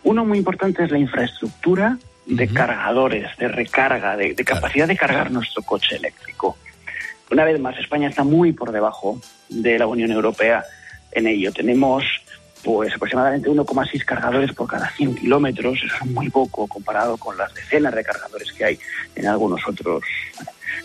[0.03, 5.31] Uno muy importante es la infraestructura de cargadores, de recarga, de, de capacidad de cargar
[5.31, 6.57] nuestro coche eléctrico.
[7.31, 10.63] Una vez más, España está muy por debajo de la Unión Europea
[11.11, 11.51] en ello.
[11.51, 12.03] Tenemos
[12.63, 15.79] pues aproximadamente 1,6 cargadores por cada 100 kilómetros.
[15.83, 18.79] Eso es muy poco comparado con las decenas de cargadores que hay
[19.15, 20.03] en algunos otros,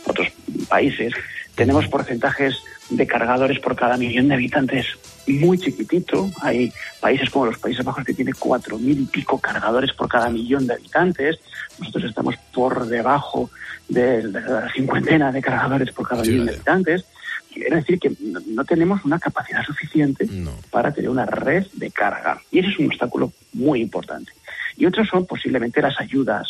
[0.05, 0.29] otros
[0.68, 1.12] países.
[1.55, 2.57] Tenemos porcentajes
[2.90, 4.87] de cargadores por cada millón de habitantes
[5.35, 6.31] muy chiquitito.
[6.41, 10.31] Hay países como los Países Bajos que tienen cuatro mil y pico cargadores por cada
[10.31, 11.38] millón de habitantes.
[11.79, 13.51] Nosotros estamos por debajo
[13.88, 17.05] de la cincuentena de cargadores por cada millón de habitantes.
[17.53, 20.29] Quiere decir que no, no tenemos una capacidad suficiente
[20.71, 22.41] para tener una red de carga.
[22.51, 24.33] Y ese es un obstáculo muy importante.
[24.77, 26.49] Y otros son posiblemente las ayudas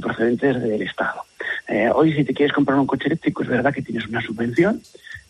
[0.00, 1.22] procedentes del Estado.
[1.68, 4.80] Eh, hoy, si te quieres comprar un coche eléctrico, es verdad que tienes una subvención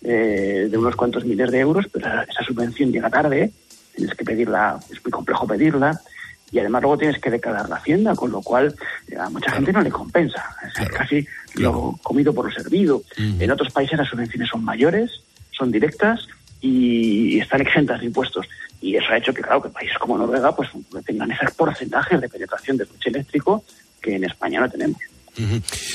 [0.03, 3.53] eh, de unos cuantos miles de euros, pero esa subvención llega tarde,
[3.95, 6.01] tienes que pedirla, es muy complejo pedirla,
[6.53, 8.75] y además luego tienes que declarar la hacienda, con lo cual
[9.09, 10.45] eh, a mucha gente no le compensa.
[10.81, 13.03] Es casi lo comido por lo servido.
[13.17, 16.27] En otros países las subvenciones son mayores, son directas
[16.61, 18.47] y están exentas de impuestos.
[18.81, 20.71] Y eso ha hecho que, claro, que países como Noruega pues
[21.05, 23.63] tengan esos porcentajes de penetración del coche eléctrico
[24.01, 24.99] que en España no tenemos.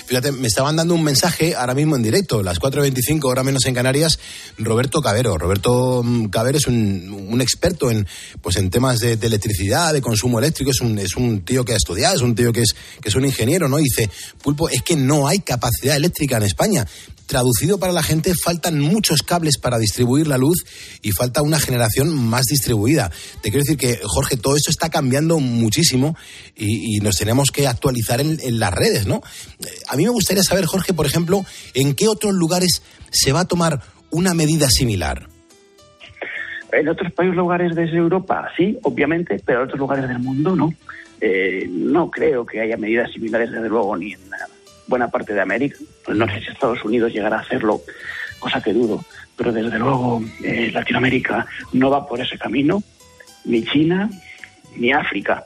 [0.06, 3.74] Fíjate, me estaban dando un mensaje ahora mismo en directo, las 4.25, hora menos en
[3.74, 4.19] Canarias,
[4.58, 5.38] Roberto Cabero.
[5.38, 8.08] Roberto mm, Cabero es un, experto en,
[8.41, 11.78] pues en temas de, electricidad, de consumo eléctrico, es un, es un tío que ha
[11.78, 13.78] estudiado, es un tío que es, que es un ingeniero, ¿no?
[13.78, 14.10] Dice,
[14.41, 16.88] Pulpo, es que no hay capacidad eléctrica en España.
[17.27, 20.63] Traducido para la gente, faltan muchos cables para distribuir la luz
[21.01, 23.09] y falta una generación más distribuida.
[23.41, 26.15] Te quiero decir que, Jorge, todo esto está cambiando muchísimo
[26.55, 29.21] y, nos tenemos que actualizar en, en las redes, ¿no?
[29.59, 33.41] Eh, A mí me gustaría saber, Jorge, por ejemplo, en qué otros lugares se va
[33.41, 35.27] a tomar una medida similar.
[36.71, 40.73] En otros países lugares de Europa, sí, obviamente, pero en otros lugares del mundo no.
[41.21, 44.19] Eh, no creo que haya medidas similares, desde luego, ni en
[44.88, 45.78] buena parte de América.
[46.08, 47.82] No sé si Estados Unidos llegará a hacerlo,
[48.39, 49.04] cosa que dudo,
[49.36, 52.82] pero desde luego eh, Latinoamérica no va por ese camino,
[53.45, 54.10] ni China,
[54.78, 55.45] ni África.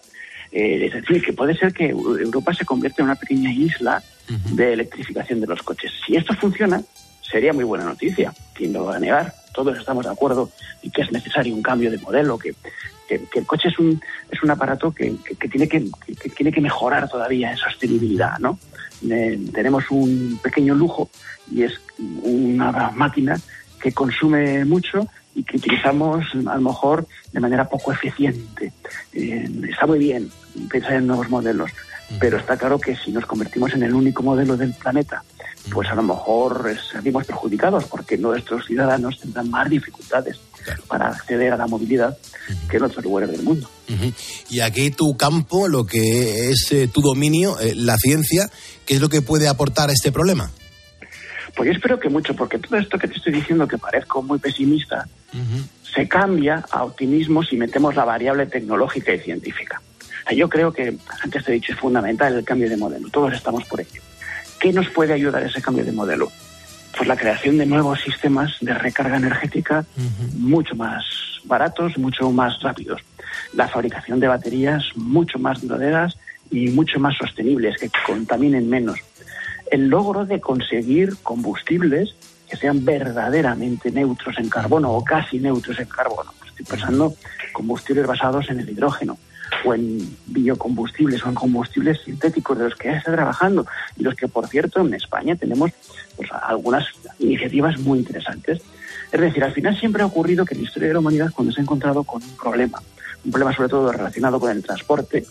[0.51, 4.01] Eh, es decir, que puede ser que Europa se convierta en una pequeña isla
[4.51, 5.91] de electrificación de los coches.
[6.05, 6.81] Si esto funciona,
[7.21, 8.31] sería muy buena noticia.
[8.53, 9.33] ¿Quién lo va a negar?
[9.53, 10.51] Todos estamos de acuerdo
[10.83, 12.53] en que es necesario un cambio de modelo, que,
[13.07, 13.99] que, que el coche es un,
[14.29, 18.59] es un aparato tiene que tiene que mejorar todavía en sostenibilidad, ¿no?
[19.07, 21.09] Eh, tenemos un pequeño lujo
[21.51, 21.73] y es
[22.23, 23.39] una máquina
[23.81, 28.73] que consume mucho y que utilizamos a lo mejor de manera poco eficiente.
[29.13, 30.29] Eh, está muy bien
[30.69, 31.71] pensar en nuevos modelos,
[32.19, 35.23] pero está claro que si nos convertimos en el único modelo del planeta,
[35.71, 40.39] pues a lo mejor eh, salimos perjudicados porque nuestros ciudadanos tendrán más dificultades
[40.87, 42.17] para acceder a la movilidad
[42.69, 43.69] que en otros lugares del mundo.
[44.49, 48.49] Y aquí tu campo, lo que es eh, tu dominio, eh, la ciencia,
[48.85, 50.51] ¿qué es lo que puede aportar a este problema?
[51.55, 54.39] Pues yo espero que mucho, porque todo esto que te estoy diciendo, que parezco muy
[54.39, 55.07] pesimista,
[55.93, 59.81] se cambia a optimismo si metemos la variable tecnológica y científica.
[60.25, 63.09] O sea, yo creo que, antes te he dicho, es fundamental el cambio de modelo.
[63.09, 64.01] Todos estamos por ello.
[64.59, 66.31] ¿Qué nos puede ayudar ese cambio de modelo?
[66.99, 69.85] Pues la creación de nuevos sistemas de recarga energética
[70.33, 71.05] mucho más
[71.45, 72.99] baratos, mucho más rápidos.
[73.53, 76.17] La fabricación de baterías mucho más duraderas
[76.51, 78.99] y mucho más sostenibles, que contaminen menos.
[79.71, 82.15] El logro de conseguir combustibles
[82.49, 86.33] que sean verdaderamente neutros en carbono o casi neutros en carbono.
[86.47, 87.13] Estoy pensando
[87.47, 89.17] en combustibles basados en el hidrógeno
[89.63, 94.15] o en biocombustibles o en combustibles sintéticos de los que ya está trabajando y los
[94.15, 95.71] que, por cierto, en España tenemos
[96.19, 96.85] pues, algunas
[97.17, 98.61] iniciativas muy interesantes.
[99.09, 101.53] Es decir, al final siempre ha ocurrido que en la historia de la humanidad, cuando
[101.53, 102.81] se ha encontrado con un problema,
[103.23, 105.25] un problema sobre todo relacionado con el transporte,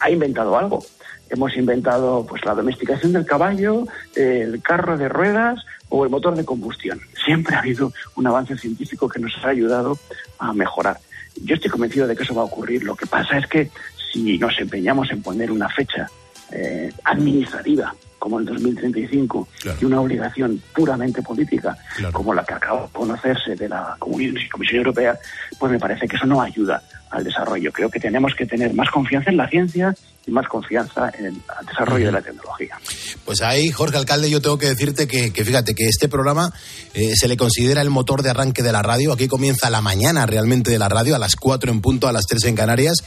[0.00, 0.84] ha inventado algo.
[1.30, 6.44] Hemos inventado pues la domesticación del caballo, el carro de ruedas o el motor de
[6.44, 7.00] combustión.
[7.24, 9.96] Siempre ha habido un avance científico que nos ha ayudado
[10.40, 10.98] a mejorar.
[11.44, 12.82] Yo estoy convencido de que eso va a ocurrir.
[12.82, 13.70] Lo que pasa es que
[14.12, 16.10] si nos empeñamos en poner una fecha
[16.50, 19.48] eh, administrativa como el 2035
[19.82, 21.76] y una obligación puramente política
[22.10, 25.18] como la que acaba de conocerse de la Comisión Europea,
[25.58, 26.82] pues me parece que eso no ayuda
[27.14, 27.72] al desarrollo.
[27.72, 29.94] Creo que tenemos que tener más confianza en la ciencia
[30.26, 31.34] y más confianza en el
[31.66, 32.78] desarrollo de la tecnología.
[33.24, 36.52] Pues ahí, Jorge Alcalde, yo tengo que decirte que, fíjate que este programa
[36.94, 39.12] eh, se le considera el motor de arranque de la radio.
[39.12, 42.26] Aquí comienza la mañana realmente de la radio, a las 4 en punto, a las
[42.26, 42.98] 3 en Canarias.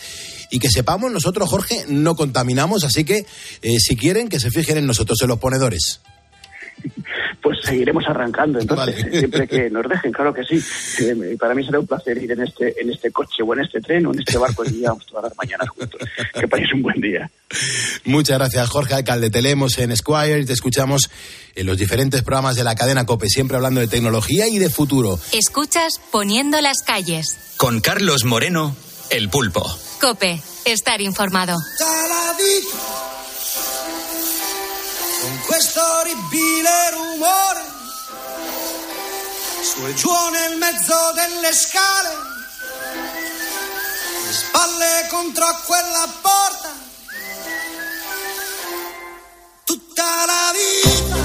[0.50, 3.26] Y que sepamos, nosotros, Jorge, no contaminamos, así que
[3.62, 6.00] eh, si quieren, que se fijen en nosotros, en los ponedores.
[7.48, 10.62] Pues seguiremos arrancando, entonces, siempre que nos dejen, claro que sí.
[11.02, 13.80] Eh, para mí será un placer ir en este, en este coche o en este
[13.80, 16.02] tren o en este barco y vamos todas las mañanas juntos.
[16.34, 17.32] Que paséis un buen día.
[18.04, 19.30] Muchas gracias, Jorge Alcalde.
[19.30, 21.10] Te leemos en Squire y te escuchamos
[21.56, 25.18] en los diferentes programas de la cadena COPE, siempre hablando de tecnología y de futuro.
[25.32, 27.38] Escuchas Poniendo las calles.
[27.56, 28.76] Con Carlos Moreno,
[29.10, 29.66] el pulpo.
[30.02, 31.56] Cope, estar informado.
[35.19, 37.63] Con questo orribile rumore
[39.62, 42.10] su e giù nel mezzo delle scale
[44.25, 46.69] le spalle contro quella porta
[49.63, 51.15] tutta la vita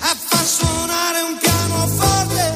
[0.00, 2.54] a far suonare un pianoforte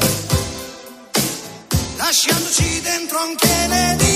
[1.97, 4.14] lasciandoci dentro anche le dita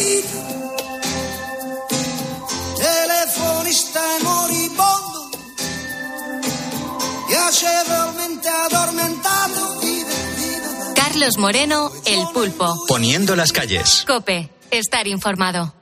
[0.00, 0.40] vita.
[2.76, 5.30] Telefonista moribondo,
[7.28, 9.80] piacevolmente addormentato.
[10.94, 12.86] Carlos Moreno, El Pulpo.
[12.86, 14.04] Poniendo las calles.
[14.06, 15.74] Cope, estar informado.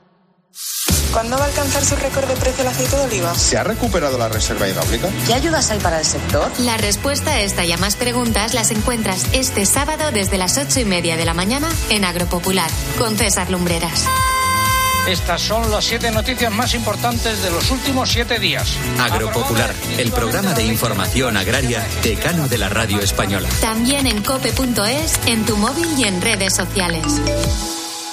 [1.19, 3.35] ¿Cuándo va a alcanzar su récord de precio el aceite de oliva?
[3.35, 5.09] ¿Se ha recuperado la reserva hidráulica?
[5.27, 6.49] ¿Qué ayudas hay para el sector?
[6.59, 10.79] La respuesta a esta y a más preguntas las encuentras este sábado desde las ocho
[10.79, 14.05] y media de la mañana en Agropopular con César Lumbreras.
[15.09, 18.77] Estas son las siete noticias más importantes de los últimos siete días.
[18.97, 23.49] Agropopular, el programa de información agraria decano de la radio española.
[23.59, 27.03] También en cope.es, en tu móvil y en redes sociales.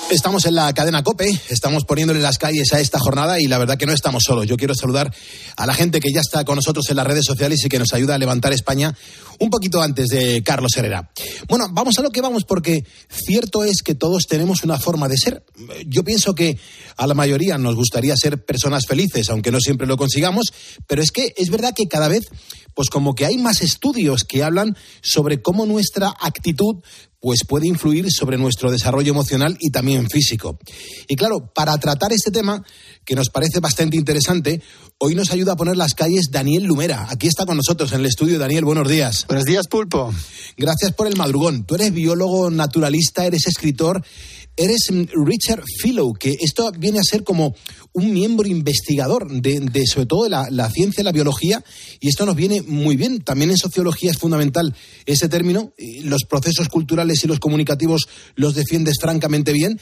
[0.08, 3.76] Estamos en la cadena Cope, estamos poniéndole las calles a esta jornada y la verdad
[3.76, 4.46] que no estamos solos.
[4.46, 5.12] Yo quiero saludar
[5.56, 7.92] a la gente que ya está con nosotros en las redes sociales y que nos
[7.92, 8.96] ayuda a levantar España
[9.40, 11.10] un poquito antes de Carlos Herrera.
[11.48, 15.18] Bueno, vamos a lo que vamos porque cierto es que todos tenemos una forma de
[15.18, 15.44] ser.
[15.86, 16.56] Yo pienso que
[16.96, 20.52] a la mayoría nos gustaría ser personas felices, aunque no siempre lo consigamos,
[20.86, 22.26] pero es que es verdad que cada vez
[22.74, 26.76] pues como que hay más estudios que hablan sobre cómo nuestra actitud
[27.26, 30.60] pues puede influir sobre nuestro desarrollo emocional y también físico.
[31.08, 32.64] Y claro, para tratar este tema,
[33.04, 34.62] que nos parece bastante interesante,
[34.98, 37.08] hoy nos ayuda a poner las calles Daniel Lumera.
[37.10, 38.38] Aquí está con nosotros en el estudio.
[38.38, 39.24] Daniel, buenos días.
[39.26, 40.14] Buenos días, Pulpo.
[40.56, 41.64] Gracias por el madrugón.
[41.64, 44.04] Tú eres biólogo naturalista, eres escritor,
[44.56, 47.54] eres Richard Philo, que esto viene a ser como
[47.92, 51.62] un miembro investigador de, sobre todo de la, la ciencia, la biología,
[52.00, 53.20] y esto nos viene muy bien.
[53.20, 55.72] También en sociología es fundamental ese término.
[56.02, 59.78] Los procesos culturales y los comunicativos los defiendes francamente bien.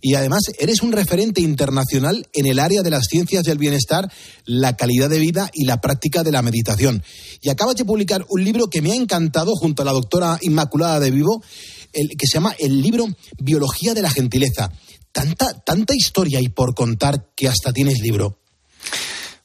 [0.00, 4.10] Y además eres un referente internacional en el área de las ciencias del bienestar,
[4.44, 7.02] la calidad de vida y la práctica de la meditación.
[7.42, 11.00] Y acabas de publicar un libro que me ha encantado junto a la doctora Inmaculada
[11.00, 11.42] de Vivo,
[12.16, 13.06] que se llama el libro
[13.38, 14.70] Biología de la Gentileza.
[15.12, 18.38] Tanta, tanta historia y por contar que hasta tienes libro.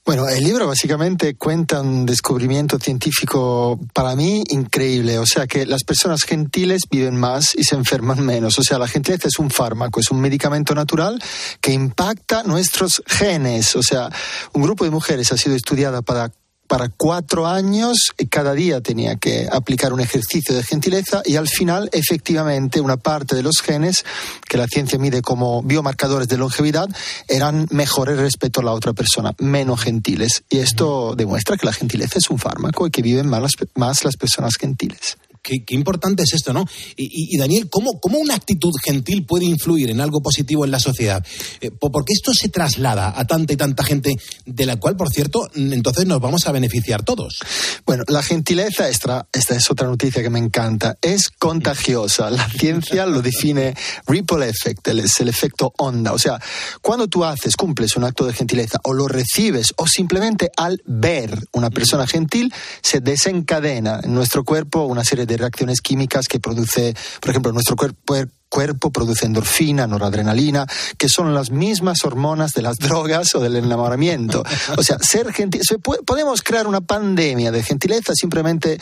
[0.05, 5.17] Bueno, el libro básicamente cuenta un descubrimiento científico para mí increíble.
[5.17, 8.59] O sea, que las personas gentiles viven más y se enferman menos.
[8.59, 11.23] O sea, la gentileza es un fármaco, es un medicamento natural
[11.61, 13.77] que impacta nuestros genes.
[13.77, 14.09] O sea,
[14.51, 16.33] un grupo de mujeres ha sido estudiada para
[16.67, 21.89] para cuatro años cada día tenía que aplicar un ejercicio de gentileza y al final
[21.91, 24.03] efectivamente una parte de los genes
[24.47, 26.89] que la ciencia mide como biomarcadores de longevidad
[27.27, 30.43] eran mejores respecto a la otra persona, menos gentiles.
[30.49, 34.03] Y esto demuestra que la gentileza es un fármaco y que viven más las, más
[34.03, 35.17] las personas gentiles.
[35.43, 36.65] Qué, qué, importante es esto, ¿no?
[36.95, 40.71] Y, y, y Daniel, ¿cómo, ¿cómo, una actitud gentil puede influir en algo positivo en
[40.71, 41.23] la sociedad?
[41.59, 45.49] Eh, porque esto se traslada a tanta y tanta gente, de la cual, por cierto,
[45.53, 47.39] entonces nos vamos a beneficiar todos.
[47.85, 52.29] Bueno, la gentileza, esta, esta es otra noticia que me encanta, es contagiosa.
[52.29, 53.75] La ciencia lo define
[54.07, 56.13] ripple effect, es el efecto onda.
[56.13, 56.39] O sea,
[56.81, 61.37] cuando tú haces, cumples un acto de gentileza o lo recibes o simplemente al ver
[61.51, 66.93] una persona gentil, se desencadena en nuestro cuerpo una serie de reacciones químicas que produce,
[67.21, 68.15] por ejemplo, nuestro cuerpo
[68.53, 70.67] cuerpo produce endorfina, noradrenalina,
[70.99, 74.43] que son las mismas hormonas de las drogas o del enamoramiento.
[74.77, 78.77] O sea, ser gentil, puede, podemos crear una pandemia de gentileza simplemente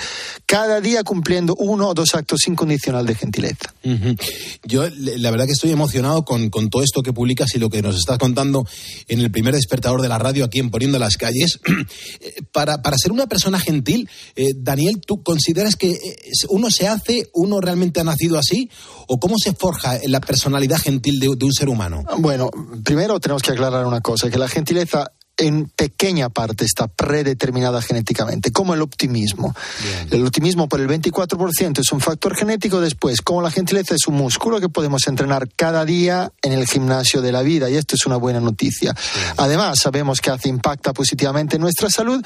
[0.46, 3.74] cada día cumpliendo uno o dos actos incondicional de gentileza.
[3.86, 4.22] Uh -huh.
[4.66, 7.82] Yo la verdad que estoy emocionado con, con, todo esto que publicas y lo que
[7.82, 8.68] nos estás contando
[9.08, 11.62] en el primer despertador de la radio aquí en Poniendo las Calles.
[12.52, 15.98] para, para ser una persona gentil, eh, Daniel, ¿tú consideras que
[16.50, 18.70] uno se hace, uno realmente ha nacido así?
[19.08, 22.04] ¿O cómo se forja la personalidad gentil de, de un ser humano?
[22.18, 22.50] Bueno,
[22.84, 28.52] primero tenemos que aclarar una cosa, que la gentileza en pequeña parte está predeterminada genéticamente,
[28.52, 29.56] como el optimismo.
[29.84, 30.08] Bien.
[30.12, 34.16] El optimismo por el 24% es un factor genético, después, como la gentileza es un
[34.16, 38.06] músculo que podemos entrenar cada día en el gimnasio de la vida, y esto es
[38.06, 38.94] una buena noticia.
[38.94, 39.34] Bien.
[39.38, 42.24] Además, sabemos que hace impacta positivamente en nuestra salud.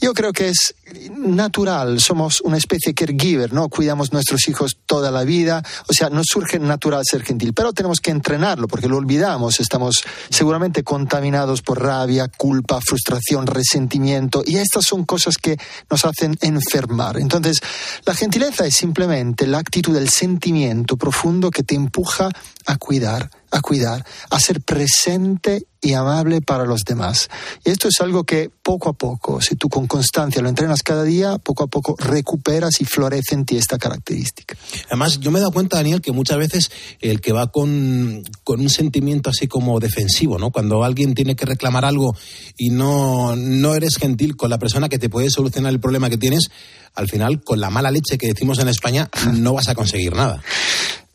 [0.00, 0.74] Yo creo que es
[1.16, 3.68] natural, somos una especie caregiver, ¿no?
[3.68, 8.00] Cuidamos nuestros hijos toda la vida, o sea, nos surge natural ser gentil, pero tenemos
[8.00, 14.56] que entrenarlo porque lo olvidamos, estamos seguramente contaminados por rabia, culpa, culpa, frustración, resentimiento, y
[14.56, 15.58] estas son cosas que
[15.90, 17.18] nos hacen enfermar.
[17.18, 17.60] Entonces,
[18.06, 22.30] la gentileza es simplemente la actitud del sentimiento profundo que te empuja
[22.64, 27.28] a cuidar, a cuidar, a ser presente y amable para los demás.
[27.64, 31.04] Y esto es algo que poco a poco, si tú con constancia lo entrenas cada
[31.04, 34.56] día, poco a poco recuperas y florece en ti esta característica.
[34.88, 38.60] Además, yo me he dado cuenta, Daniel, que muchas veces el que va con, con
[38.60, 40.50] un sentimiento así como defensivo, ¿no?
[40.50, 42.16] Cuando alguien tiene que reclamar algo
[42.56, 46.18] y no, no eres gentil con la persona que te puede solucionar el problema que
[46.18, 46.50] tienes,
[46.96, 50.42] al final, con la mala leche que decimos en España, no vas a conseguir nada.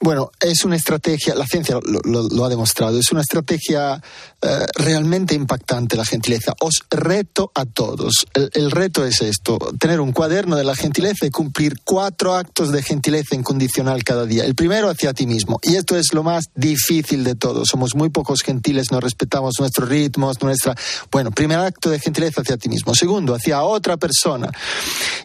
[0.04, 4.02] Bueno, es una estrategia, la ciencia lo, ha demostrado, es una estrategia
[4.42, 6.56] eh, realmente impactante la gentileza.
[6.60, 8.26] Os reto a todos.
[8.34, 12.72] El, el reto es esto, tener un cuaderno de la gentileza y cumplir cuatro actos
[12.72, 14.44] de gentileza incondicional cada día.
[14.44, 15.60] El primero hacia ti mismo.
[15.62, 17.64] Y esto es lo más difícil de todo.
[17.68, 20.76] Somos muy pocos gentiles, no respetamos nuestros ritmos, nuestra...
[21.12, 22.96] Bueno, primer acto de gentileza hacia ti mismo.
[22.96, 24.50] Segundo, hacia otra persona.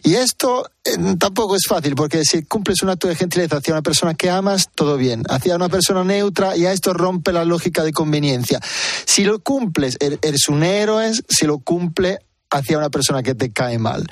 [0.03, 0.46] Y esto
[0.83, 4.29] eh, tampoco es fácil, porque si cumples un acto de gentileza hacia una persona que
[4.29, 5.23] amas, todo bien.
[5.29, 8.59] Hacia una persona neutra, ya esto rompe la lógica de conveniencia.
[9.05, 12.19] Si lo cumples, er- eres un héroe, si lo cumple
[12.49, 14.05] hacia una persona que te cae mal.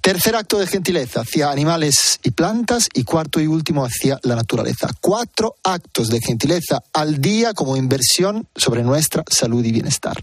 [0.00, 4.88] Tercer acto de gentileza hacia animales y plantas y cuarto y último hacia la naturaleza.
[5.00, 10.16] Cuatro actos de gentileza al día como inversión sobre nuestra salud y bienestar.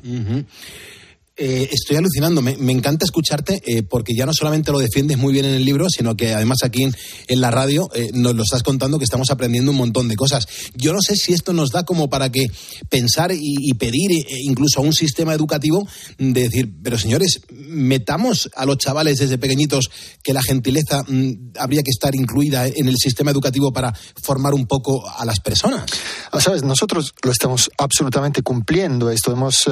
[1.35, 5.45] Eh, estoy alucinando, me, encanta escucharte eh, porque ya no solamente lo defiendes muy bien
[5.45, 6.93] en el libro, sino que además aquí en,
[7.41, 10.47] la radio eh, nos lo estás contando que estamos aprendiendo un montón de cosas.
[10.75, 12.51] Yo no sé si esto nos da como para que
[12.87, 14.11] pensar y, pedir
[14.43, 15.87] incluso a un sistema educativo
[16.19, 19.89] de decir, pero señores, metamos a los chavales desde pequeñitos
[20.21, 24.67] que la gentileza mm, habría que estar incluida en el sistema educativo para formar un
[24.67, 25.85] poco a las personas.
[26.31, 29.31] Ah, Sabes, nosotros lo estamos absolutamente cumpliendo esto.
[29.31, 29.63] Hemos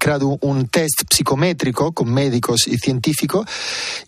[0.00, 3.46] creado un test psicométrico con médicos y científicos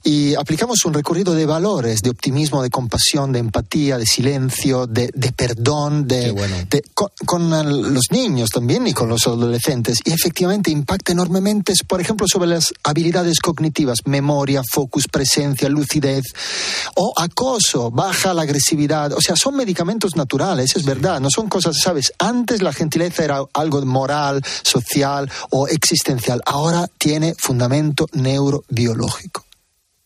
[0.03, 5.11] y aplicamos un recorrido de valores, de optimismo, de compasión, de empatía, de silencio, de,
[5.15, 6.33] de perdón, de,
[6.71, 7.51] de- con, con,
[7.93, 9.99] los niños también y con los adolescentes.
[10.05, 16.25] Y efectivamente impacta enormemente, por ejemplo, sobre las habilidades cognitivas, memoria, focus, presencia, lucidez
[16.97, 19.13] o acoso, baja la agresividad.
[19.13, 22.13] O sea, son medicamentos naturales, es verdad, no son cosas, ¿sabes?
[22.19, 26.41] Antes la gentileza era algo moral, social o existencial.
[26.47, 26.62] Ahora
[26.99, 29.45] tiene fundamento neurobiológico.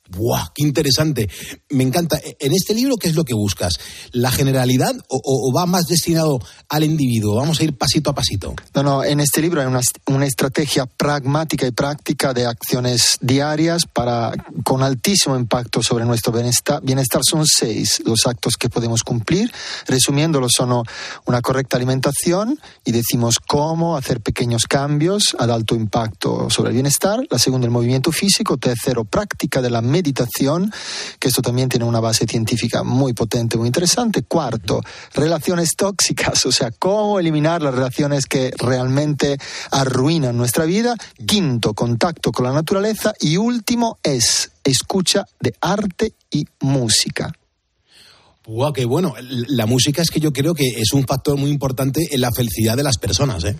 [0.09, 0.49] ¡Buah!
[0.55, 1.29] ¡Qué interesante!
[1.71, 2.21] Me encanta.
[2.39, 3.75] En este libro, ¿qué es lo que buscas?
[4.13, 6.39] ¿La generalidad o, o- va más destinado
[6.69, 7.37] al individuo?
[7.37, 8.55] Vamos a ir pasito a pasito.
[8.75, 13.83] No, no, en este libro hay una, una estrategia pragmática y práctica de acciones diarias
[13.93, 14.33] para,
[14.65, 16.81] con altísimo impacto sobre nuestro bienestar.
[16.83, 19.51] Bienestar son seis los actos que podemos cumplir.
[19.87, 20.85] Resumiéndolo, son
[21.27, 27.21] una correcta alimentación y decimos cómo hacer pequeños cambios ad alto impacto sobre el bienestar.
[27.31, 28.57] La segunda, el movimiento físico.
[28.57, 30.73] Tercero, práctica de la meditación,
[31.19, 34.23] que esto también tiene una base científica muy potente, muy interesante.
[34.23, 34.83] Cuarto,
[35.15, 39.39] relaciones tóxicas, o sea, cómo eliminar las relaciones que realmente
[39.71, 40.95] arruinan nuestra vida.
[41.27, 43.15] Quinto, contacto con la naturaleza.
[43.21, 47.33] Y último es escucha de arte y música.
[48.47, 48.73] ¡Buah!
[48.73, 49.15] ¡Qué bueno!
[49.49, 52.77] La música es que yo creo que es un factor muy importante en la felicidad
[52.77, 53.57] de las personas, ¿eh?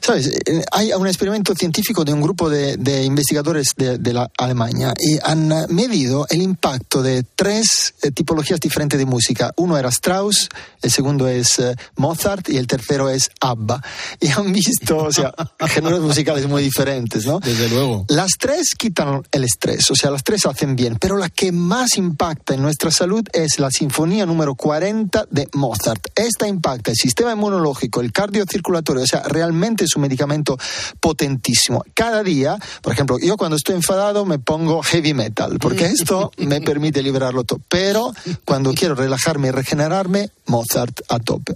[0.00, 4.30] Sabes, Eh, hay un experimento científico de un grupo de, de investigadores de, de la
[4.38, 9.52] Alemania y han medido el impacto de tres eh, tipologías diferentes de música.
[9.56, 10.48] Uno era Strauss,
[10.82, 13.82] el segundo es eh, Mozart y el tercero es ABBA.
[14.20, 15.32] Y han visto, o sea,
[15.68, 17.40] géneros musicales muy diferentes, ¿no?
[17.40, 18.04] Desde luego.
[18.08, 21.96] Las tres quitan el estrés, o sea, las tres hacen bien, pero la que más
[21.96, 26.06] impacta en nuestra salud es la Sinfonía número 40 de Mozart.
[26.14, 30.56] Esta impacta el sistema inmunológico, el cardiocirculatorio, o sea, realmente es un medicamento
[31.00, 31.84] potentísimo.
[31.94, 36.60] Cada día, por ejemplo, yo cuando estoy enfadado me pongo heavy metal, porque esto me
[36.62, 38.12] permite liberarlo todo, pero
[38.44, 41.54] cuando quiero relajarme y regenerarme, Mozart a tope.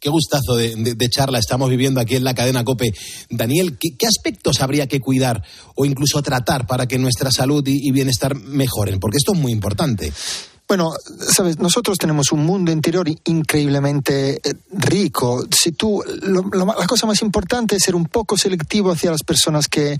[0.00, 2.92] Qué gustazo de, de- de charla estamos viviendo aquí en la cadena COPE.
[3.30, 5.42] Daniel, ¿qué, qué aspectos habría que cuidar
[5.74, 9.00] o incluso tratar para que nuestra salud y, y bienestar mejoren?
[9.00, 10.12] Porque esto es muy importante.
[10.68, 10.92] Bueno,
[11.30, 15.46] sabes, nosotros tenemos un mundo interior increíblemente eh, rico.
[15.50, 19.66] Si tú, lo- la cosa más importante es ser un poco selectivo hacia las personas
[19.66, 19.96] que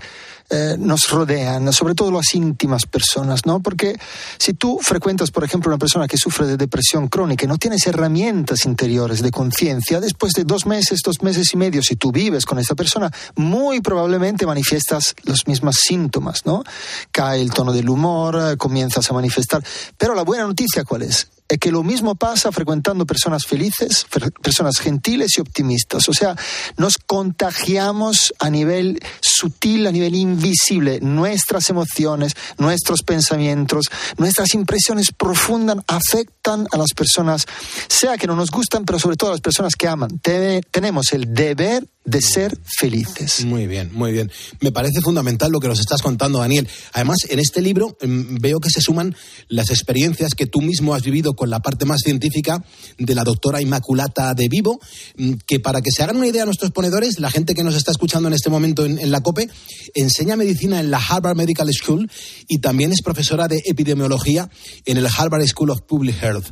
[0.49, 3.59] eh, nos rodean, sobre todo las íntimas personas, ¿no?
[3.59, 3.95] Porque
[4.37, 7.85] si tú frecuentas, por ejemplo, una persona que sufre de depresión crónica y no tienes
[7.87, 12.45] herramientas interiores de conciencia, después de dos meses, dos meses y medio, si tú vives
[12.45, 16.63] con esa persona, muy probablemente manifiestas los mismos síntomas, ¿no?
[17.11, 19.63] Cae el tono del humor, eh, comienzas a manifestar.
[19.97, 21.27] Pero la buena noticia, ¿cuál es?
[21.49, 24.05] Es que lo mismo pasa frecuentando personas felices,
[24.41, 26.07] personas gentiles y optimistas.
[26.07, 26.35] O sea,
[26.77, 30.99] nos contagiamos a nivel sutil, a nivel invisible.
[31.01, 33.85] Nuestras emociones, nuestros pensamientos,
[34.17, 37.47] nuestras impresiones profundas afectan a las personas,
[37.87, 40.19] sea que no nos gustan, pero sobre todo a las personas que aman.
[40.19, 43.45] Te- tenemos el deber de ser felices.
[43.45, 44.31] Muy bien, muy bien.
[44.61, 46.67] Me parece fundamental lo que nos estás contando, Daniel.
[46.93, 49.15] Además, en este libro mm, veo que se suman
[49.47, 52.63] las experiencias que tú mismo has vivido con la parte más científica
[52.97, 54.79] de la doctora Inmaculata de Vivo,
[55.17, 57.91] mm, que para que se hagan una idea nuestros ponedores, la gente que nos está
[57.91, 59.47] escuchando en este momento en, en la COPE,
[59.93, 62.09] enseña medicina en la Harvard Medical School
[62.47, 64.49] y también es profesora de epidemiología
[64.85, 66.47] en el Harvard School of Public Health.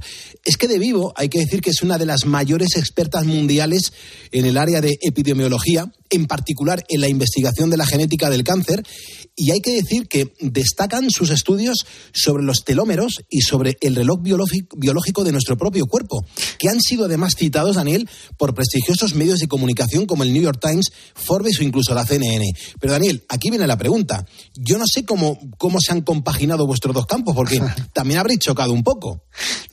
[0.45, 3.91] Es que de Vivo hay que decir que es una de las mayores expertas mundiales
[4.31, 5.46] en el área de epidemiología,
[6.09, 8.83] en particular en la investigación de la genética del cáncer,
[9.39, 14.19] y hay que decir que destacan sus estudios sobre los telómeros y sobre el reloj
[14.21, 16.25] biológico, de nuestro propio cuerpo,
[16.57, 20.59] que han sido además citados, Daniel, por prestigiosos medios de comunicación como el New York
[20.59, 22.45] Times, Forbes o incluso la CNN.
[22.79, 24.25] Pero Daniel, aquí viene la pregunta.
[24.55, 27.61] Yo no sé cómo, cómo se han compaginado vuestros dos campos, porque
[27.93, 29.23] también habréis chocado un poco.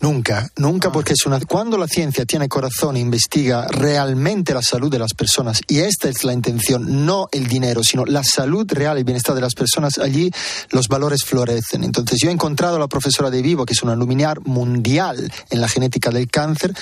[0.01, 1.41] Nunca, nunca, porque es una.
[1.41, 6.09] Cuando la ciencia tiene corazón e investiga realmente la salud de las personas, y esta
[6.09, 9.99] es la intención, no el dinero, sino la salud real el bienestar de las personas,
[9.99, 10.31] allí
[10.71, 11.85] los valores florecen.
[11.85, 15.61] Entonces, yo he encontrado a la profesora de Vivo, que es una luminaria mundial en
[15.61, 16.75] la genética del cáncer,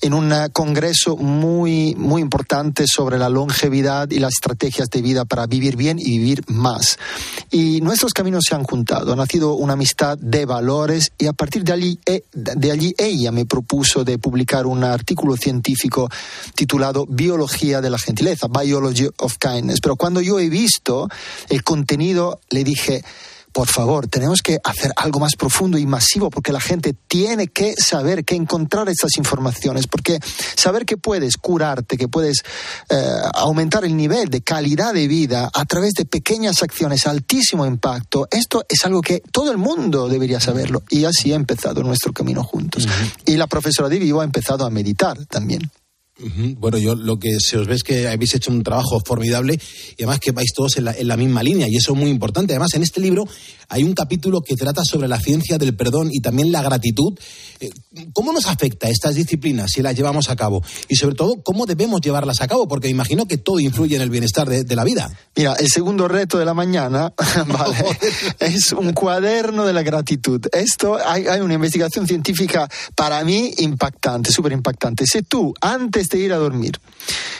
[0.00, 5.46] en un congreso muy, muy importante sobre la longevidad y las estrategias de vida para
[5.46, 6.98] vivir bien y vivir más.
[7.50, 11.64] Y nuestros caminos se han juntado, ha nacido una amistad de valores y a partir
[11.64, 16.08] de allí, eh, de allí ella me propuso de publicar un artículo científico
[16.54, 19.80] titulado Biología de la gentileza, Biology of Kindness.
[19.80, 21.08] Pero cuando yo he visto
[21.48, 23.04] el contenido, le dije,
[23.52, 27.74] por favor, tenemos que hacer algo más profundo y masivo porque la gente tiene que
[27.76, 30.20] saber, que encontrar estas informaciones, porque
[30.56, 32.44] saber que puedes curarte, que puedes
[32.88, 32.96] eh,
[33.34, 38.64] aumentar el nivel de calidad de vida a través de pequeñas acciones, altísimo impacto, esto
[38.68, 40.82] es algo que todo el mundo debería saberlo.
[40.88, 42.86] Y así ha empezado nuestro camino juntos.
[43.26, 45.70] Y la profesora de Vivo ha empezado a meditar también.
[46.58, 49.58] Bueno, yo lo que se os ve es que habéis hecho un trabajo formidable
[49.96, 52.10] y además que vais todos en la, en la misma línea y eso es muy
[52.10, 52.54] importante.
[52.54, 53.24] Además, en este libro
[53.68, 57.16] hay un capítulo que trata sobre la ciencia del perdón y también la gratitud.
[57.60, 57.70] Eh,
[58.12, 60.62] ¿Cómo nos afecta estas disciplinas si las llevamos a cabo?
[60.88, 62.66] Y sobre todo, ¿cómo debemos llevarlas a cabo?
[62.66, 65.10] Porque imagino que todo influye en el bienestar de, de la vida.
[65.36, 67.12] Mira, el segundo reto de la mañana
[67.46, 67.76] vale,
[68.40, 70.40] es un cuaderno de la gratitud.
[70.52, 75.04] Esto hay, hay una investigación científica para mí impactante, súper impactante.
[75.06, 76.80] Si tú, antes de ir a dormir,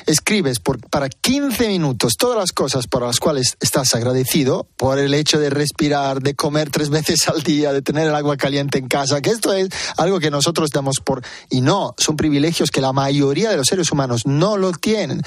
[0.07, 5.15] escribes por, para 15 minutos todas las cosas por las cuales estás agradecido, por el
[5.15, 8.89] hecho de respirar, de comer tres veces al día, de tener el agua caliente en
[8.89, 11.23] casa, que esto es algo que nosotros damos por...
[11.51, 15.23] Y no, son privilegios que la mayoría de los seres humanos no lo tienen.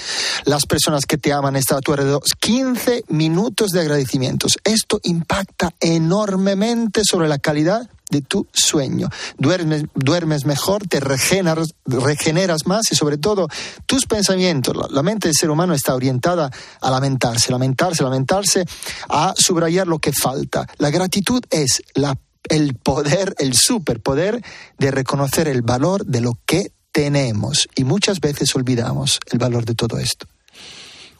[0.45, 2.21] Las personas que te aman están a tu alrededor.
[2.39, 4.57] 15 minutos de agradecimientos.
[4.63, 9.09] Esto impacta enormemente sobre la calidad de tu sueño.
[9.37, 13.47] Duermes, duermes mejor, te regeneras, regeneras más y sobre todo
[13.87, 14.30] tus pensamientos.
[14.73, 16.51] La, la mente del ser humano está orientada
[16.81, 18.65] a lamentarse, lamentarse, lamentarse,
[19.09, 20.67] a subrayar lo que falta.
[20.77, 22.17] La gratitud es la,
[22.49, 24.43] el poder, el superpoder
[24.77, 29.75] de reconocer el valor de lo que tenemos y muchas veces olvidamos el valor de
[29.75, 30.27] todo esto.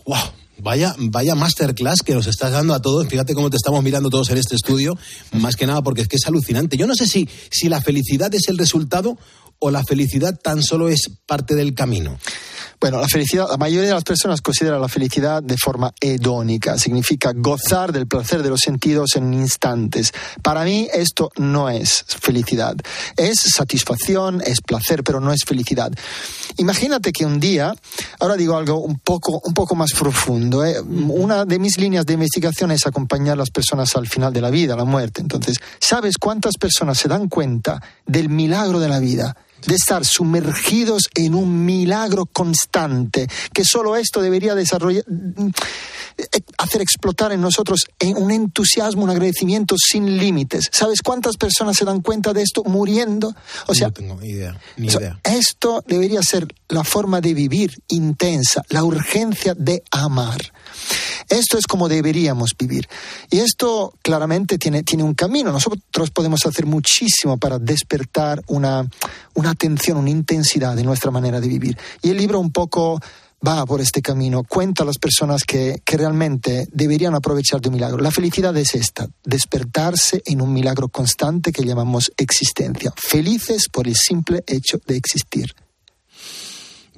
[0.06, 0.18] ¡Wow!
[0.64, 3.08] Vaya, vaya masterclass que nos estás dando a todos.
[3.08, 4.96] Fíjate cómo te estamos mirando todos en este estudio.
[5.32, 6.78] Más que nada porque es que es alucinante.
[6.78, 9.18] Yo no sé si, si la felicidad es el resultado
[9.58, 12.20] o la felicidad tan solo es parte del camino.
[12.82, 17.32] Bueno, la felicidad, la mayoría de las personas considera la felicidad de forma hedónica, significa
[17.32, 20.12] gozar del placer de los sentidos en instantes.
[20.42, 22.76] Para mí esto no es felicidad,
[23.18, 25.92] es satisfacción, es placer, pero no es felicidad.
[26.58, 27.72] Imagínate que un día,
[28.20, 30.82] ahora digo algo un poco, un poco más profundo, ¿eh?
[30.82, 34.50] una de mis líneas de investigación es acompañar a las personas al final de la
[34.50, 35.22] vida, a la muerte.
[35.22, 39.38] Entonces, ¿sabes cuántas personas se dan cuenta del milagro de la vida?
[39.66, 45.04] De estar sumergidos en un milagro constante, que solo esto debería desarrollar,
[46.58, 47.86] hacer explotar en nosotros
[48.16, 50.70] un entusiasmo, un agradecimiento sin límites.
[50.72, 53.36] ¿Sabes cuántas personas se dan cuenta de esto muriendo?
[53.68, 54.60] O sea, no tengo ni idea.
[55.24, 60.42] esto debería ser la forma de vivir intensa, la urgencia de amar.
[61.32, 62.90] Esto es como deberíamos vivir.
[63.30, 65.52] Y esto claramente tiene, tiene un camino.
[65.52, 68.86] Nosotros podemos hacer muchísimo para despertar una,
[69.34, 71.78] una atención, una intensidad de nuestra manera de vivir.
[72.02, 73.00] Y el libro un poco
[73.48, 77.76] va por este camino, cuenta a las personas que, que realmente deberían aprovechar de un
[77.76, 78.00] milagro.
[78.00, 82.94] La felicidad es esta, despertarse en un milagro constante que llamamos existencia.
[82.98, 85.56] Felices por el simple hecho de existir.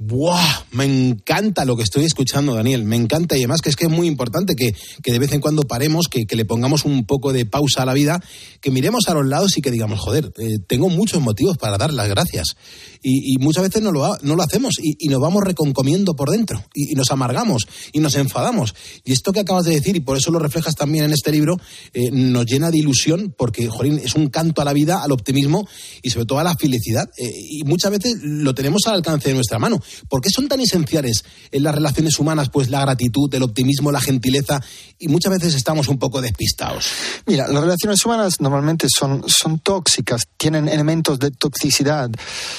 [0.05, 2.83] Buah, me encanta lo que estoy escuchando, Daniel.
[2.83, 5.39] Me encanta y además que es que es muy importante que, que de vez en
[5.39, 8.21] cuando paremos, que, que le pongamos un poco de pausa a la vida,
[8.59, 11.93] que miremos a los lados y que digamos, joder, eh, tengo muchos motivos para dar
[11.93, 12.55] las gracias.
[13.01, 16.15] Y, y muchas veces no lo, ha- no lo hacemos y, y nos vamos reconcomiendo
[16.15, 18.75] por dentro y, nos amargamos y nos enfadamos.
[19.05, 21.57] Y esto que acabas de decir, y por eso lo reflejas también en este libro,
[21.93, 25.65] eh, nos llena de ilusión porque, jolín, es un canto a la vida, al optimismo
[26.01, 27.09] y sobre todo a la felicidad.
[27.17, 29.79] Eh, y muchas veces lo tenemos al alcance de nuestra mano.
[30.09, 32.49] ¿Por qué son tan esenciales en las relaciones humanas?
[32.49, 34.61] Pues la gratitud, el optimismo, la gentileza
[34.99, 36.87] y muchas veces estamos un poco despistados.
[37.25, 42.09] Mira, las relaciones humanas normalmente son, son tóxicas, tienen elementos de toxicidad.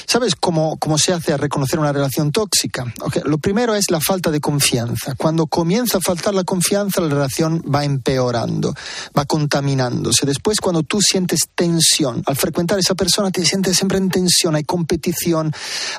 [0.07, 2.93] ¿Sabes cómo, cómo se hace a reconocer una relación tóxica?
[3.01, 5.15] Ok, Lo primero es la falta de confianza.
[5.17, 8.75] Cuando comienza a faltar la confianza, la relación va empeorando,
[9.17, 10.27] va contaminándose.
[10.27, 14.55] Después, cuando tú sientes tensión, al frecuentar a esa persona te sientes siempre en tensión,
[14.55, 15.53] hay competición,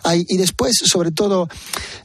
[0.03, 1.49] hay, y después, sobre todo,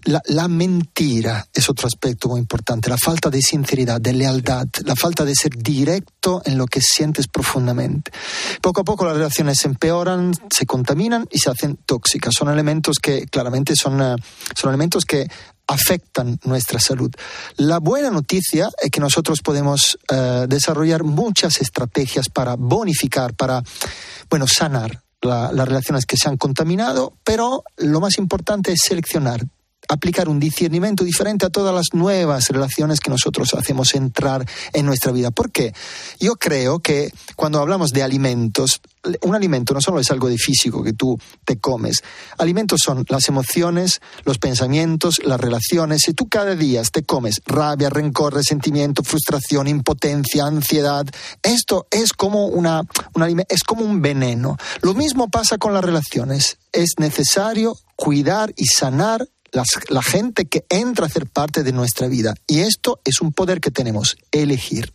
[0.04, 4.96] la, la mentira es otro aspecto muy importante, la falta de sinceridad, de lealtad, la
[4.96, 8.10] falta de ser directo en lo que sientes profundamente.
[8.62, 12.34] Poco a poco las relaciones se empeoran, se contaminan y se hacen tóxicas.
[12.36, 14.16] Son elementos que claramente son, eh,
[14.54, 15.28] son elementos que
[15.66, 17.10] afectan nuestra salud.
[17.56, 23.62] La buena noticia es que nosotros podemos eh, desarrollar muchas estrategias para bonificar, para,
[24.28, 29.42] bueno, sanar la- las relaciones que se han contaminado, pero lo más importante es seleccionar,
[29.88, 35.12] aplicar un discernimiento diferente a todas las nuevas relaciones que nosotros hacemos entrar en nuestra
[35.12, 35.30] vida.
[35.30, 35.72] ¿Por qué?
[36.18, 38.80] Yo creo que cuando hablamos de alimentos,
[39.22, 42.02] un alimento no solo es algo de físico que tú te comes.
[42.38, 46.02] Alimentos son las emociones, los pensamientos, las relaciones.
[46.04, 51.06] Si tú cada día te comes rabia, rencor, resentimiento, frustración, impotencia, ansiedad,
[51.42, 52.82] esto es como una,
[53.48, 54.56] es como un veneno.
[54.82, 56.58] Lo mismo pasa con las relaciones.
[56.72, 62.34] Es necesario cuidar y sanar la gente que entra a ser parte de nuestra vida.
[62.46, 64.92] Y esto es un poder que tenemos, elegir.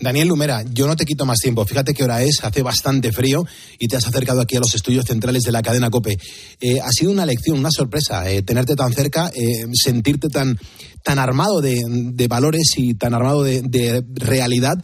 [0.00, 1.64] Daniel Lumera, yo no te quito más tiempo.
[1.64, 3.46] Fíjate qué hora es, hace bastante frío
[3.78, 6.18] y te has acercado aquí a los estudios centrales de la cadena COPE.
[6.60, 10.58] Eh, ha sido una lección, una sorpresa, eh, tenerte tan cerca, eh, sentirte tan,
[11.02, 14.74] tan armado de, de valores y tan armado de realidad.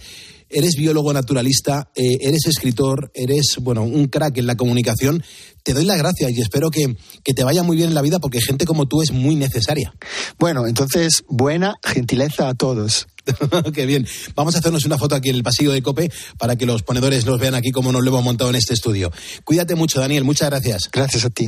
[0.51, 5.23] Eres biólogo naturalista, eh, eres escritor, eres, bueno, un crack en la comunicación.
[5.63, 8.19] Te doy las gracias y espero que, que te vaya muy bien en la vida
[8.19, 9.95] porque gente como tú es muy necesaria.
[10.39, 13.07] Bueno, entonces, buena gentileza a todos.
[13.75, 14.07] Qué bien.
[14.35, 17.27] Vamos a hacernos una foto aquí en el pasillo de Cope para que los ponedores
[17.27, 19.13] nos vean aquí como nos lo hemos montado en este estudio.
[19.45, 20.25] Cuídate mucho, Daniel.
[20.25, 20.91] Muchas gracias.
[20.93, 21.47] Gracias a ti.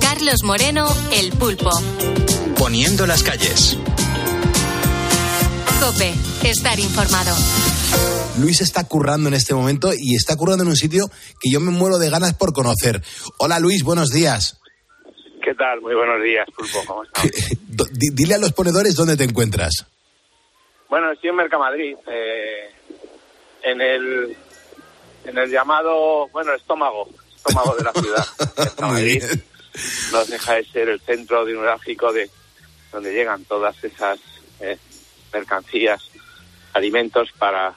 [0.00, 1.70] Carlos Moreno, El Pulpo.
[2.56, 3.76] Poniendo las calles.
[5.80, 6.12] Cope,
[6.44, 7.36] estar informado.
[8.40, 11.08] Luis está currando en este momento y está currando en un sitio
[11.40, 13.00] que yo me muero de ganas por conocer.
[13.38, 14.60] Hola Luis, buenos días.
[15.42, 15.80] ¿Qué tal?
[15.80, 16.84] Muy buenos días, Pulpo.
[16.84, 17.30] ¿Cómo estás?
[17.92, 19.86] Dile a los ponedores dónde te encuentras.
[20.88, 22.70] Bueno, estoy en Mercamadrid, eh,
[23.62, 24.36] en el
[25.24, 28.26] en el llamado, bueno, estómago, estómago de la ciudad.
[28.58, 29.22] Mercamadrid
[30.12, 32.28] no deja de ser el centro neurálgico de
[32.90, 34.18] donde llegan todas esas
[34.60, 34.76] eh,
[35.32, 36.10] mercancías,
[36.72, 37.74] alimentos para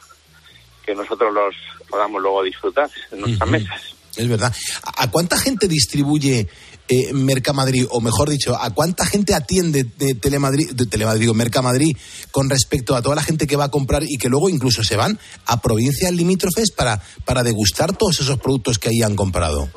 [0.85, 1.55] que nosotros los
[1.89, 3.95] podamos luego disfrutar en nuestras mesas.
[4.15, 4.53] Es verdad.
[4.83, 6.47] ¿A a cuánta gente distribuye
[6.87, 7.87] eh, Mercamadrid?
[7.91, 11.95] O mejor dicho, ¿a cuánta gente atiende de Telemadrid, de Telemadrid o Mercamadrid
[12.31, 14.97] con respecto a toda la gente que va a comprar y que luego incluso se
[14.97, 19.69] van a provincias limítrofes para, para degustar todos esos productos que ahí han comprado?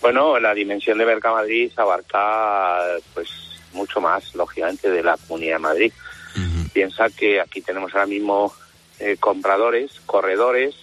[0.00, 2.78] Bueno, la dimensión de Mercamadrid abarca
[3.12, 3.28] pues
[3.72, 5.92] mucho más, lógicamente, de la Comunidad de Madrid.
[6.72, 8.52] Piensa que aquí tenemos ahora mismo
[8.98, 10.74] eh, compradores, corredores,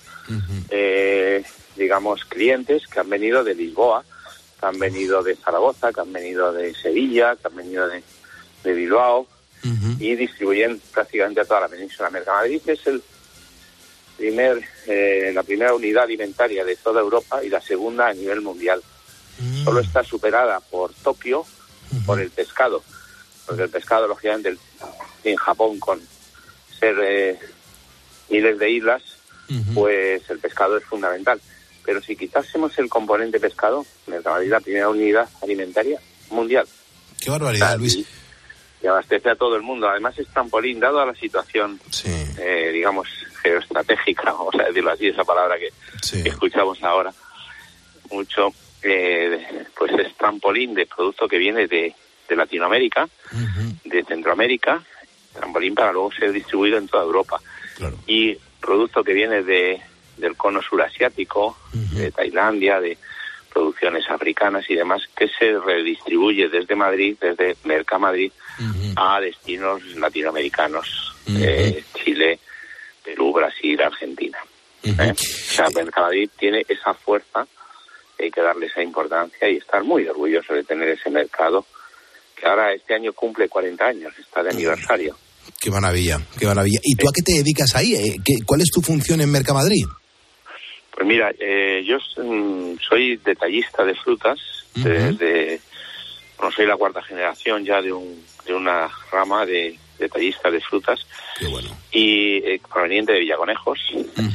[0.69, 1.43] eh,
[1.75, 4.03] digamos, clientes que han venido de Lisboa,
[4.59, 8.03] que han venido de Zaragoza, que han venido de Sevilla, que han venido de,
[8.63, 9.27] de Bilbao
[9.99, 12.09] y distribuyen prácticamente a toda la península.
[12.09, 13.01] Mercamadrid es el
[14.17, 18.81] primer, eh, la primera unidad alimentaria de toda Europa y la segunda a nivel mundial.
[19.63, 21.45] Solo está superada por Tokio
[22.05, 22.83] por el pescado,
[23.45, 24.57] porque el pescado, lógicamente,
[25.23, 26.01] en Japón, con
[26.79, 27.39] ser eh,
[28.29, 29.03] miles de islas,
[29.73, 31.39] pues el pescado es fundamental.
[31.85, 36.65] Pero si quitásemos el componente pescado, es la primera unidad alimentaria mundial
[37.23, 38.05] Qué barbaridad, Luis.
[38.81, 39.87] y abastece a todo el mundo.
[39.87, 41.79] Además es trampolín, dado a la situación,
[42.37, 43.07] eh, digamos,
[43.41, 45.69] geoestratégica, vamos a decirlo así, esa palabra que,
[46.21, 47.13] que escuchamos ahora
[48.11, 48.49] mucho,
[48.81, 51.95] eh, pues es trampolín de producto que viene de,
[52.28, 53.07] de Latinoamérica,
[53.84, 54.84] de Centroamérica,
[55.34, 57.41] trampolín para luego ser distribuido en toda Europa.
[58.07, 59.82] Y producto que viene de,
[60.17, 62.97] del cono surasiático, de Tailandia, de
[63.53, 68.32] producciones africanas y demás que se redistribuye desde Madrid, desde Mercamadrid,
[68.95, 72.39] a destinos latinoamericanos, eh, Chile,
[73.03, 74.39] Perú, Brasil, Argentina.
[74.84, 75.11] ¿eh?
[75.11, 77.45] O sea, Mercamadrid tiene esa fuerza,
[78.19, 81.65] hay que darle esa importancia y estar muy orgulloso de tener ese mercado
[82.43, 85.15] que ahora este año cumple 40 años, está de aniversario.
[85.61, 86.79] Qué maravilla, qué maravilla.
[86.83, 87.95] ¿Y tú a qué te dedicas ahí?
[87.95, 89.85] Eh, ¿qué- ¿Cuál es tu función en Mercamadrid?
[90.91, 94.37] Pues mira, eh, yo mm, soy detallista de frutas,
[94.75, 95.59] desde,
[96.37, 100.99] bueno, soy la cuarta generación ya de, un, de una rama de detallista de frutas.
[101.91, 103.79] Y eh, proveniente de Villaconejos,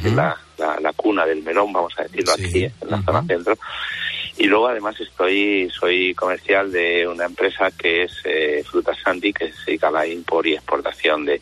[0.04, 3.58] es la, la, la cuna del melón, vamos a decirlo aquí, en la zona centro.
[4.38, 9.52] Y luego además estoy, soy comercial de una empresa que es eh, Frutas Santi, que
[9.52, 11.40] se dedica a la import y exportación de,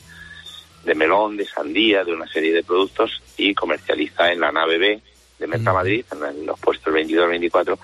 [0.83, 5.01] de melón, de sandía, de una serie de productos y comercializa en la nave B
[5.39, 7.79] de Mercamadrid, en, en los puestos 22-24,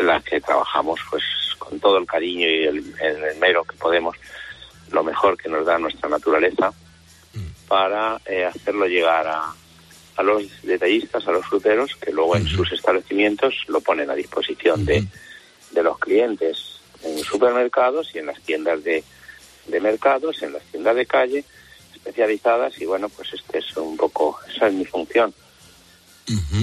[0.00, 1.22] en las que trabajamos pues
[1.56, 4.16] con todo el cariño y el, el esmero que podemos,
[4.90, 6.72] lo mejor que nos da nuestra naturaleza,
[7.68, 9.54] para eh, hacerlo llegar a,
[10.20, 14.84] a los detallistas, a los fruteros, que luego en sus establecimientos lo ponen a disposición
[14.84, 15.04] de,
[15.72, 16.56] de los clientes
[17.02, 19.02] en supermercados y en las tiendas de,
[19.66, 21.44] de mercados, en las tiendas de calle
[21.94, 25.34] especializadas y bueno, pues este es un poco, esa es mi función.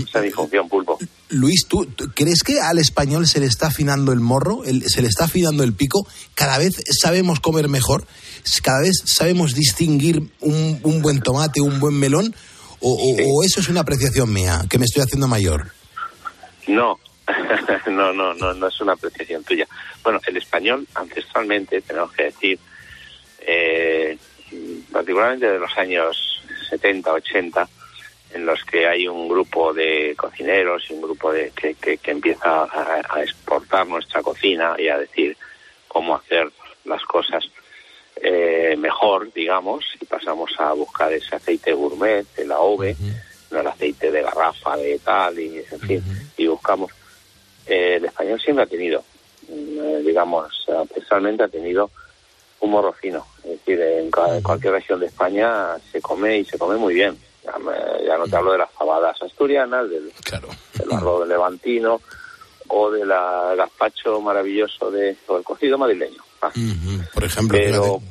[0.07, 0.97] Esa es mi función, pulpo.
[1.29, 5.01] Luis, ¿tú, tú crees que al español se le está afinando el morro, el- se
[5.01, 6.07] le está afinando el pico?
[6.35, 8.07] Cada vez sabemos comer mejor,
[8.63, 12.33] cada vez sabemos distinguir un, un buen tomate, un buen melón,
[12.81, 15.71] o, o- o eso es una apreciación mía, que me estoy haciendo mayor.
[16.67, 16.99] No,
[17.87, 19.67] no, no, no, no es una apreciación tuya.
[20.03, 22.59] Bueno, el español ancestralmente, tenemos que decir,
[23.41, 24.17] eh,
[24.91, 27.67] particularmente de los años 70, 80,
[28.33, 32.11] en los que hay un grupo de cocineros y un grupo de que, que, que
[32.11, 35.37] empieza a, a exportar nuestra cocina y a decir
[35.87, 36.51] cómo hacer
[36.85, 37.43] las cosas
[38.21, 42.95] eh, mejor, digamos, y pasamos a buscar ese aceite gourmet, el AOVE,
[43.51, 46.03] no el aceite de garrafa, de tal, y en fin,
[46.37, 46.91] y buscamos.
[47.65, 49.03] Eh, el español siempre ha tenido,
[49.49, 51.89] eh, digamos, ancestralmente ha tenido
[52.61, 53.25] un morro fino.
[53.43, 57.17] Es decir, en ca- cualquier región de España se come y se come muy bien.
[58.05, 60.11] Ya, no te hablo de las fabadas asturianas, del,
[60.77, 62.01] del arroz levantino
[62.69, 66.21] o del gazpacho maravilloso de, o el cocido madrileño.
[66.41, 66.51] Ah.
[67.13, 68.01] Por ejemplo, Pero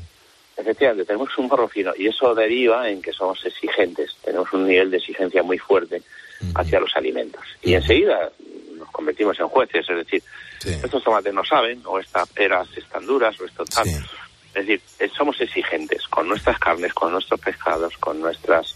[0.56, 4.90] efectivamente tenemos un morro fino y eso deriva en que somos exigentes, tenemos un nivel
[4.90, 6.02] de exigencia muy fuerte
[6.54, 7.42] hacia los alimentos.
[7.62, 8.30] Y enseguida
[8.76, 10.22] nos convertimos en jueces, es decir,
[10.64, 13.86] estos tomates no saben, o estas peras están duras, o esto tal.
[13.88, 18.74] Es decir, eh, somos exigentes con nuestras carnes, con nuestros pescados, con nuestras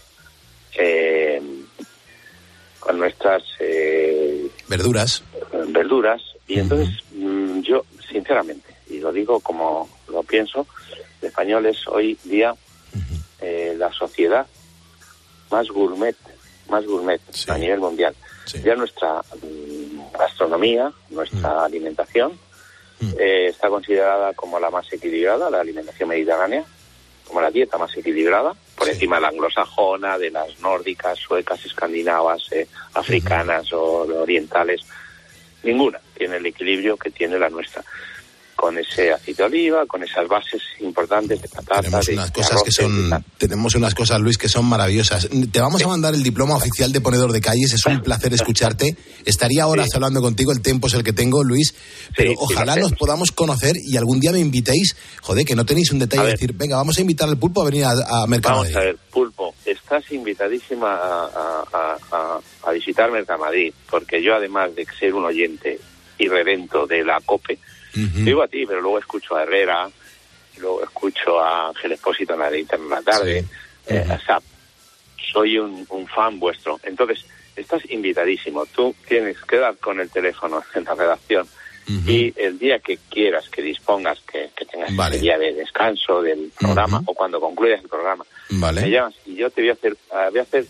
[0.75, 1.41] eh,
[2.79, 5.23] con nuestras eh, verduras.
[5.67, 10.67] verduras y entonces mm, yo sinceramente y lo digo como lo pienso
[11.21, 12.53] el español es hoy día
[13.39, 14.45] eh, la sociedad
[15.49, 16.15] más gourmet
[16.69, 17.19] más gourmet
[17.49, 18.15] a nivel mundial.
[18.63, 22.37] Ya nuestra mm, gastronomía nuestra alimentación
[23.19, 26.63] eh, está considerada como la más equilibrada la alimentación mediterránea
[27.27, 32.51] como la dieta más equilibrada por encima de la anglosajona de las nórdicas suecas escandinavas
[32.51, 34.81] eh, africanas o orientales.
[35.63, 37.83] Ninguna tiene el equilibrio que tiene la nuestra
[38.61, 42.61] con ese aceite de oliva, con esas bases importantes de patata, Tenemos de unas cosas
[42.63, 45.27] que son, tenemos unas cosas, Luis, que son maravillosas.
[45.51, 47.73] Te vamos a mandar el diploma oficial de ponedor de calles.
[47.73, 48.95] Es un placer escucharte.
[49.25, 50.51] Estaría horas hablando contigo.
[50.51, 51.73] El tiempo es el que tengo, Luis.
[52.15, 54.95] Pero Sí, ojalá nos podamos conocer y algún día me invitéis.
[55.23, 57.65] Joder, que no tenéis un detalle de decir, venga, vamos a invitar al pulpo a
[57.65, 58.73] venir a, a Mercamadrid.
[58.75, 64.85] Vamos a ver, Pulpo, estás invitadísima a- a- a visitar Mercamadrid, porque yo además de
[64.99, 65.79] ser un oyente
[66.19, 67.57] irredento de la COPE,
[67.93, 69.89] digo a ti, pero luego escucho a Herrera,
[70.57, 73.45] luego escucho a Ángel Espósito en la de la tarde,
[73.87, 74.39] eh, o sea,
[75.31, 76.79] soy un, un fan vuestro.
[76.83, 77.25] Entonces,
[77.55, 78.65] estás invitadísimo.
[78.65, 81.47] Tú tienes que dar con el teléfono en la redacción
[82.07, 86.51] y el día que quieras, que dispongas, que, que tengas el día de descanso del
[86.57, 88.81] programa o cuando concluyas el programa, Vale.
[88.81, 90.65] me llamas y yo te voy a hacer, ah, voy a hacer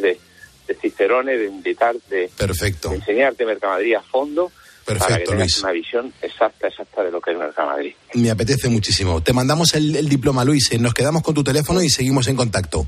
[0.00, 0.20] de,
[0.66, 2.90] de cicerone, de invitar, de, Perfecto.
[2.90, 4.52] de enseñarte Mercamadrid a fondo
[4.86, 5.62] para que Perfecto, tengas Luis.
[5.62, 7.92] una visión exacta, exacta de lo que es Mercamadrid.
[8.14, 9.20] Me apetece muchísimo.
[9.22, 10.70] Te mandamos el, el diploma, Luis.
[10.80, 12.86] Nos quedamos con tu teléfono y seguimos en contacto.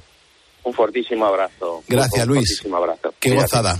[0.65, 1.83] Un fortísimo abrazo.
[1.89, 2.49] Gracias, Un Luis.
[2.57, 3.15] fortísimo abrazo.
[3.21, 3.79] Qué gozada.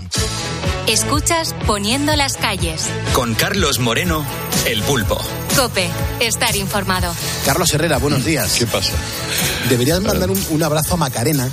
[0.87, 2.87] Escuchas Poniendo las calles.
[3.13, 4.25] Con Carlos Moreno,
[4.65, 5.19] el pulpo.
[5.55, 5.87] Cope,
[6.19, 7.13] estar informado.
[7.45, 8.55] Carlos Herrera, buenos días.
[8.57, 8.93] ¿Qué pasa?
[9.69, 11.47] Deberías mandar un, un abrazo a Macarena,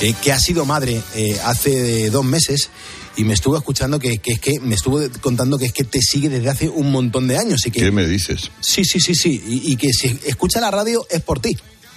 [0.00, 2.70] eh, que ha sido madre eh, hace dos meses
[3.16, 6.00] y me estuvo escuchando que, que es que me estuvo contando que es que te
[6.00, 8.50] sigue desde hace un montón de años y que ¿Qué me dices?
[8.60, 11.56] sí sí sí sí y, y que si escucha la radio es por ti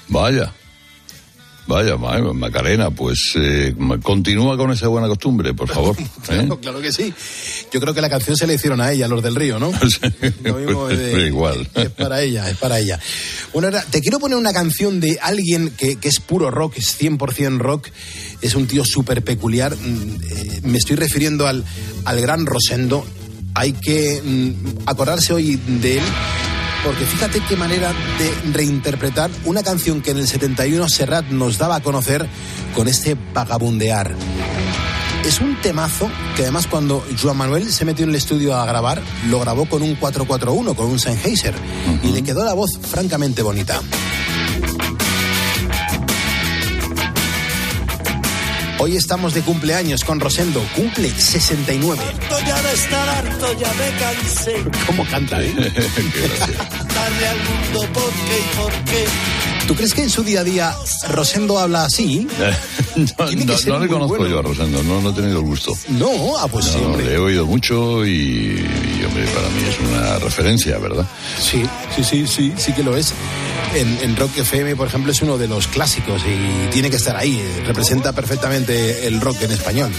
[0.10, 0.54] Vaya.
[1.66, 5.96] Vaya, ma- Macarena, pues eh, continúa con esa buena costumbre, por favor.
[6.00, 6.06] ¿eh?
[6.26, 7.14] claro, claro que sí
[7.72, 9.72] yo creo que la canción se le hicieron a ella los del río no
[10.44, 11.70] Lo mismo de- Pues, igual.
[11.76, 13.00] es para ella es para ella
[13.54, 17.00] bueno ahora te quiero poner una canción de alguien que, que es puro rock es
[17.00, 17.88] 100% rock
[18.42, 21.64] es un tío súper peculiar Mm, eh, me estoy refiriendo al,
[22.06, 23.06] al gran Rosendo
[23.56, 26.04] hay que mm, acordarse hoy de él
[26.84, 31.78] porque fíjate qué manera de reinterpretar una canción que en el 71 Serrat nos daba
[31.78, 32.28] a conocer
[32.76, 34.16] con este vagabundear.
[35.26, 39.02] Es un temazo que además cuando Joan Manuel se metió en el estudio a grabar,
[39.30, 41.56] lo grabó con un 441, con un Sennheiser,
[42.04, 43.80] y le quedó la voz francamente bonita.
[48.84, 52.02] Hoy estamos de cumpleaños con Rosendo, cumple 69.
[52.04, 54.56] Harto ya de estar harto, ya me cansé.
[54.88, 55.54] ¿Cómo canta, eh?
[56.94, 59.06] Darle al mundo por qué y por qué.
[59.68, 60.76] ¿Tú crees que en su día a día
[61.12, 62.28] Rosendo habla así?
[62.98, 64.28] no, no- no le conozco bueno.
[64.28, 65.72] yo a Rosendo, no, no he tenido el gusto.
[65.88, 67.06] No, ah, pues sí, No, hombre.
[67.06, 71.06] le he oído mucho y, y, hombre, para mí es una referencia, ¿verdad?
[71.40, 71.64] Sí,
[71.96, 73.14] sí, sí, sí, sí que lo es.
[73.76, 77.16] En, en Rock FM, por ejemplo, es uno de los clásicos y tiene que estar
[77.16, 77.42] ahí.
[77.66, 79.92] Representa perfectamente el rock en español.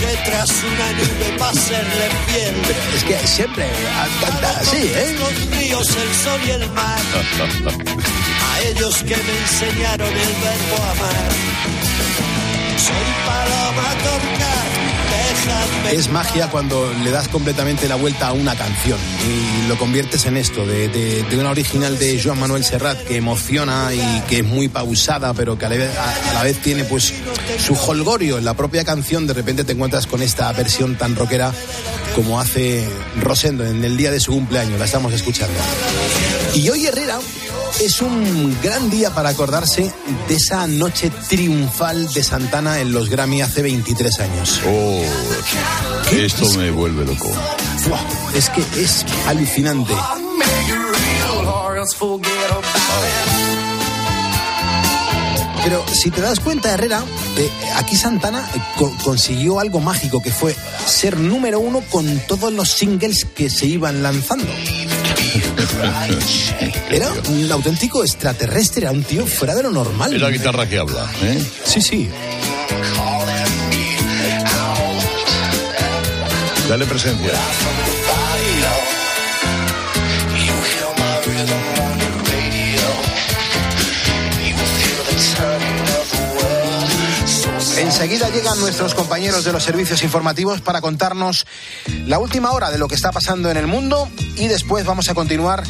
[0.00, 2.54] Que tras una nube para serle fiel.
[2.96, 3.66] Es que siempre
[4.20, 5.16] canta así, ¿eh?
[5.18, 6.98] Los ríos, el sol y el mar.
[8.50, 11.30] A ellos que me enseñaron el verbo amar.
[12.78, 14.77] Soy paloma déjame.
[15.92, 20.36] Es magia cuando le das completamente la vuelta a una canción y lo conviertes en
[20.36, 25.32] esto, de, una original de Joan Manuel Serrat que emociona y que es muy pausada,
[25.34, 27.12] pero que a la, vez, a- a la vez tiene pues
[27.64, 29.26] su holgorio en la propia canción.
[29.26, 31.52] De repente te encuentras con esta versión tan rockera
[32.14, 32.86] como hace
[33.20, 34.78] Rosendo en el día de su cumpleaños.
[34.78, 35.54] La estamos escuchando.
[36.54, 37.18] Y hoy Herrera
[37.82, 39.92] es un gran día para acordarse
[40.28, 44.60] de esa noche triunfal de Santana en los Grammy hace 23 años.
[44.66, 45.02] Oh,
[46.12, 47.30] esto me vuelve loco.
[48.34, 49.94] Es que es alucinante.
[55.64, 57.02] Pero si te das cuenta, Herrera,
[57.36, 60.56] eh, aquí Santana eh, co- consiguió algo mágico que fue
[60.86, 64.46] ser número uno con todos los singles que se iban lanzando.
[66.90, 70.14] Era un auténtico extraterrestre, era un tío fuera de lo normal.
[70.14, 71.38] Es la guitarra que habla, ¿eh?
[71.64, 72.08] Sí, sí.
[76.68, 77.32] Dale presencia.
[87.78, 91.46] Enseguida llegan nuestros compañeros de los servicios informativos para contarnos
[92.04, 94.06] la última hora de lo que está pasando en el mundo
[94.36, 95.62] y después vamos a continuar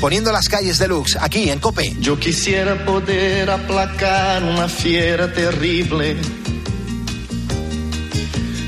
[0.00, 1.94] poniendo las calles de Lux aquí en Cope.
[2.00, 6.16] Yo quisiera poder aplacar una fiera terrible.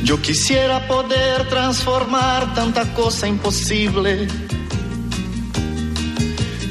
[0.08, 4.26] Yo quisiera poder transformar tanta cosa imposible.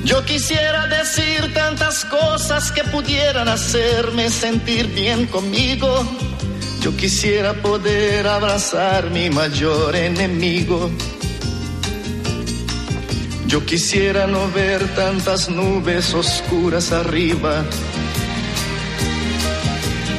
[0.04, 5.88] Yo quisiera decir tantas cosas que pudieran hacerme sentir bien conmigo.
[6.82, 10.90] Yo quisiera poder abrazar mi mayor enemigo.
[13.46, 17.64] Yo quisiera no ver tantas nubes oscuras arriba.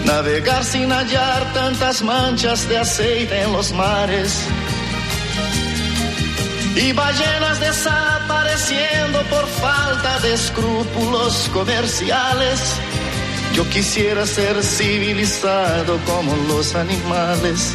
[0.08, 4.40] Navegar sin hallar tantas manchas de aceite en los mares.
[6.74, 12.58] Y ballenas desapareciendo por falta de escrúpulos comerciales.
[13.52, 17.74] Yo quisiera ser civilizado como los animales.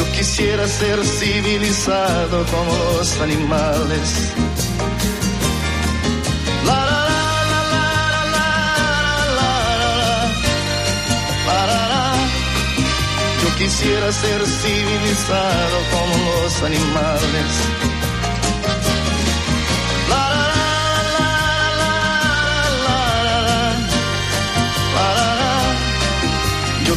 [0.00, 4.32] Yo quisiera ser civilizado como los animales.
[13.42, 17.89] Yo quisiera ser civilizado como los animales.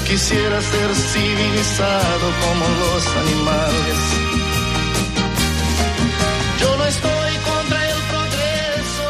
[0.08, 3.98] Quisiera ser civilizado como los animales.
[6.60, 9.08] Yo no estoy contra el progreso.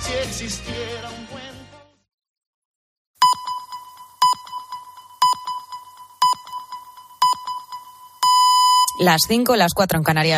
[0.00, 1.54] Si existiera un buen
[9.00, 10.26] Las 5, las 4 en Canarias.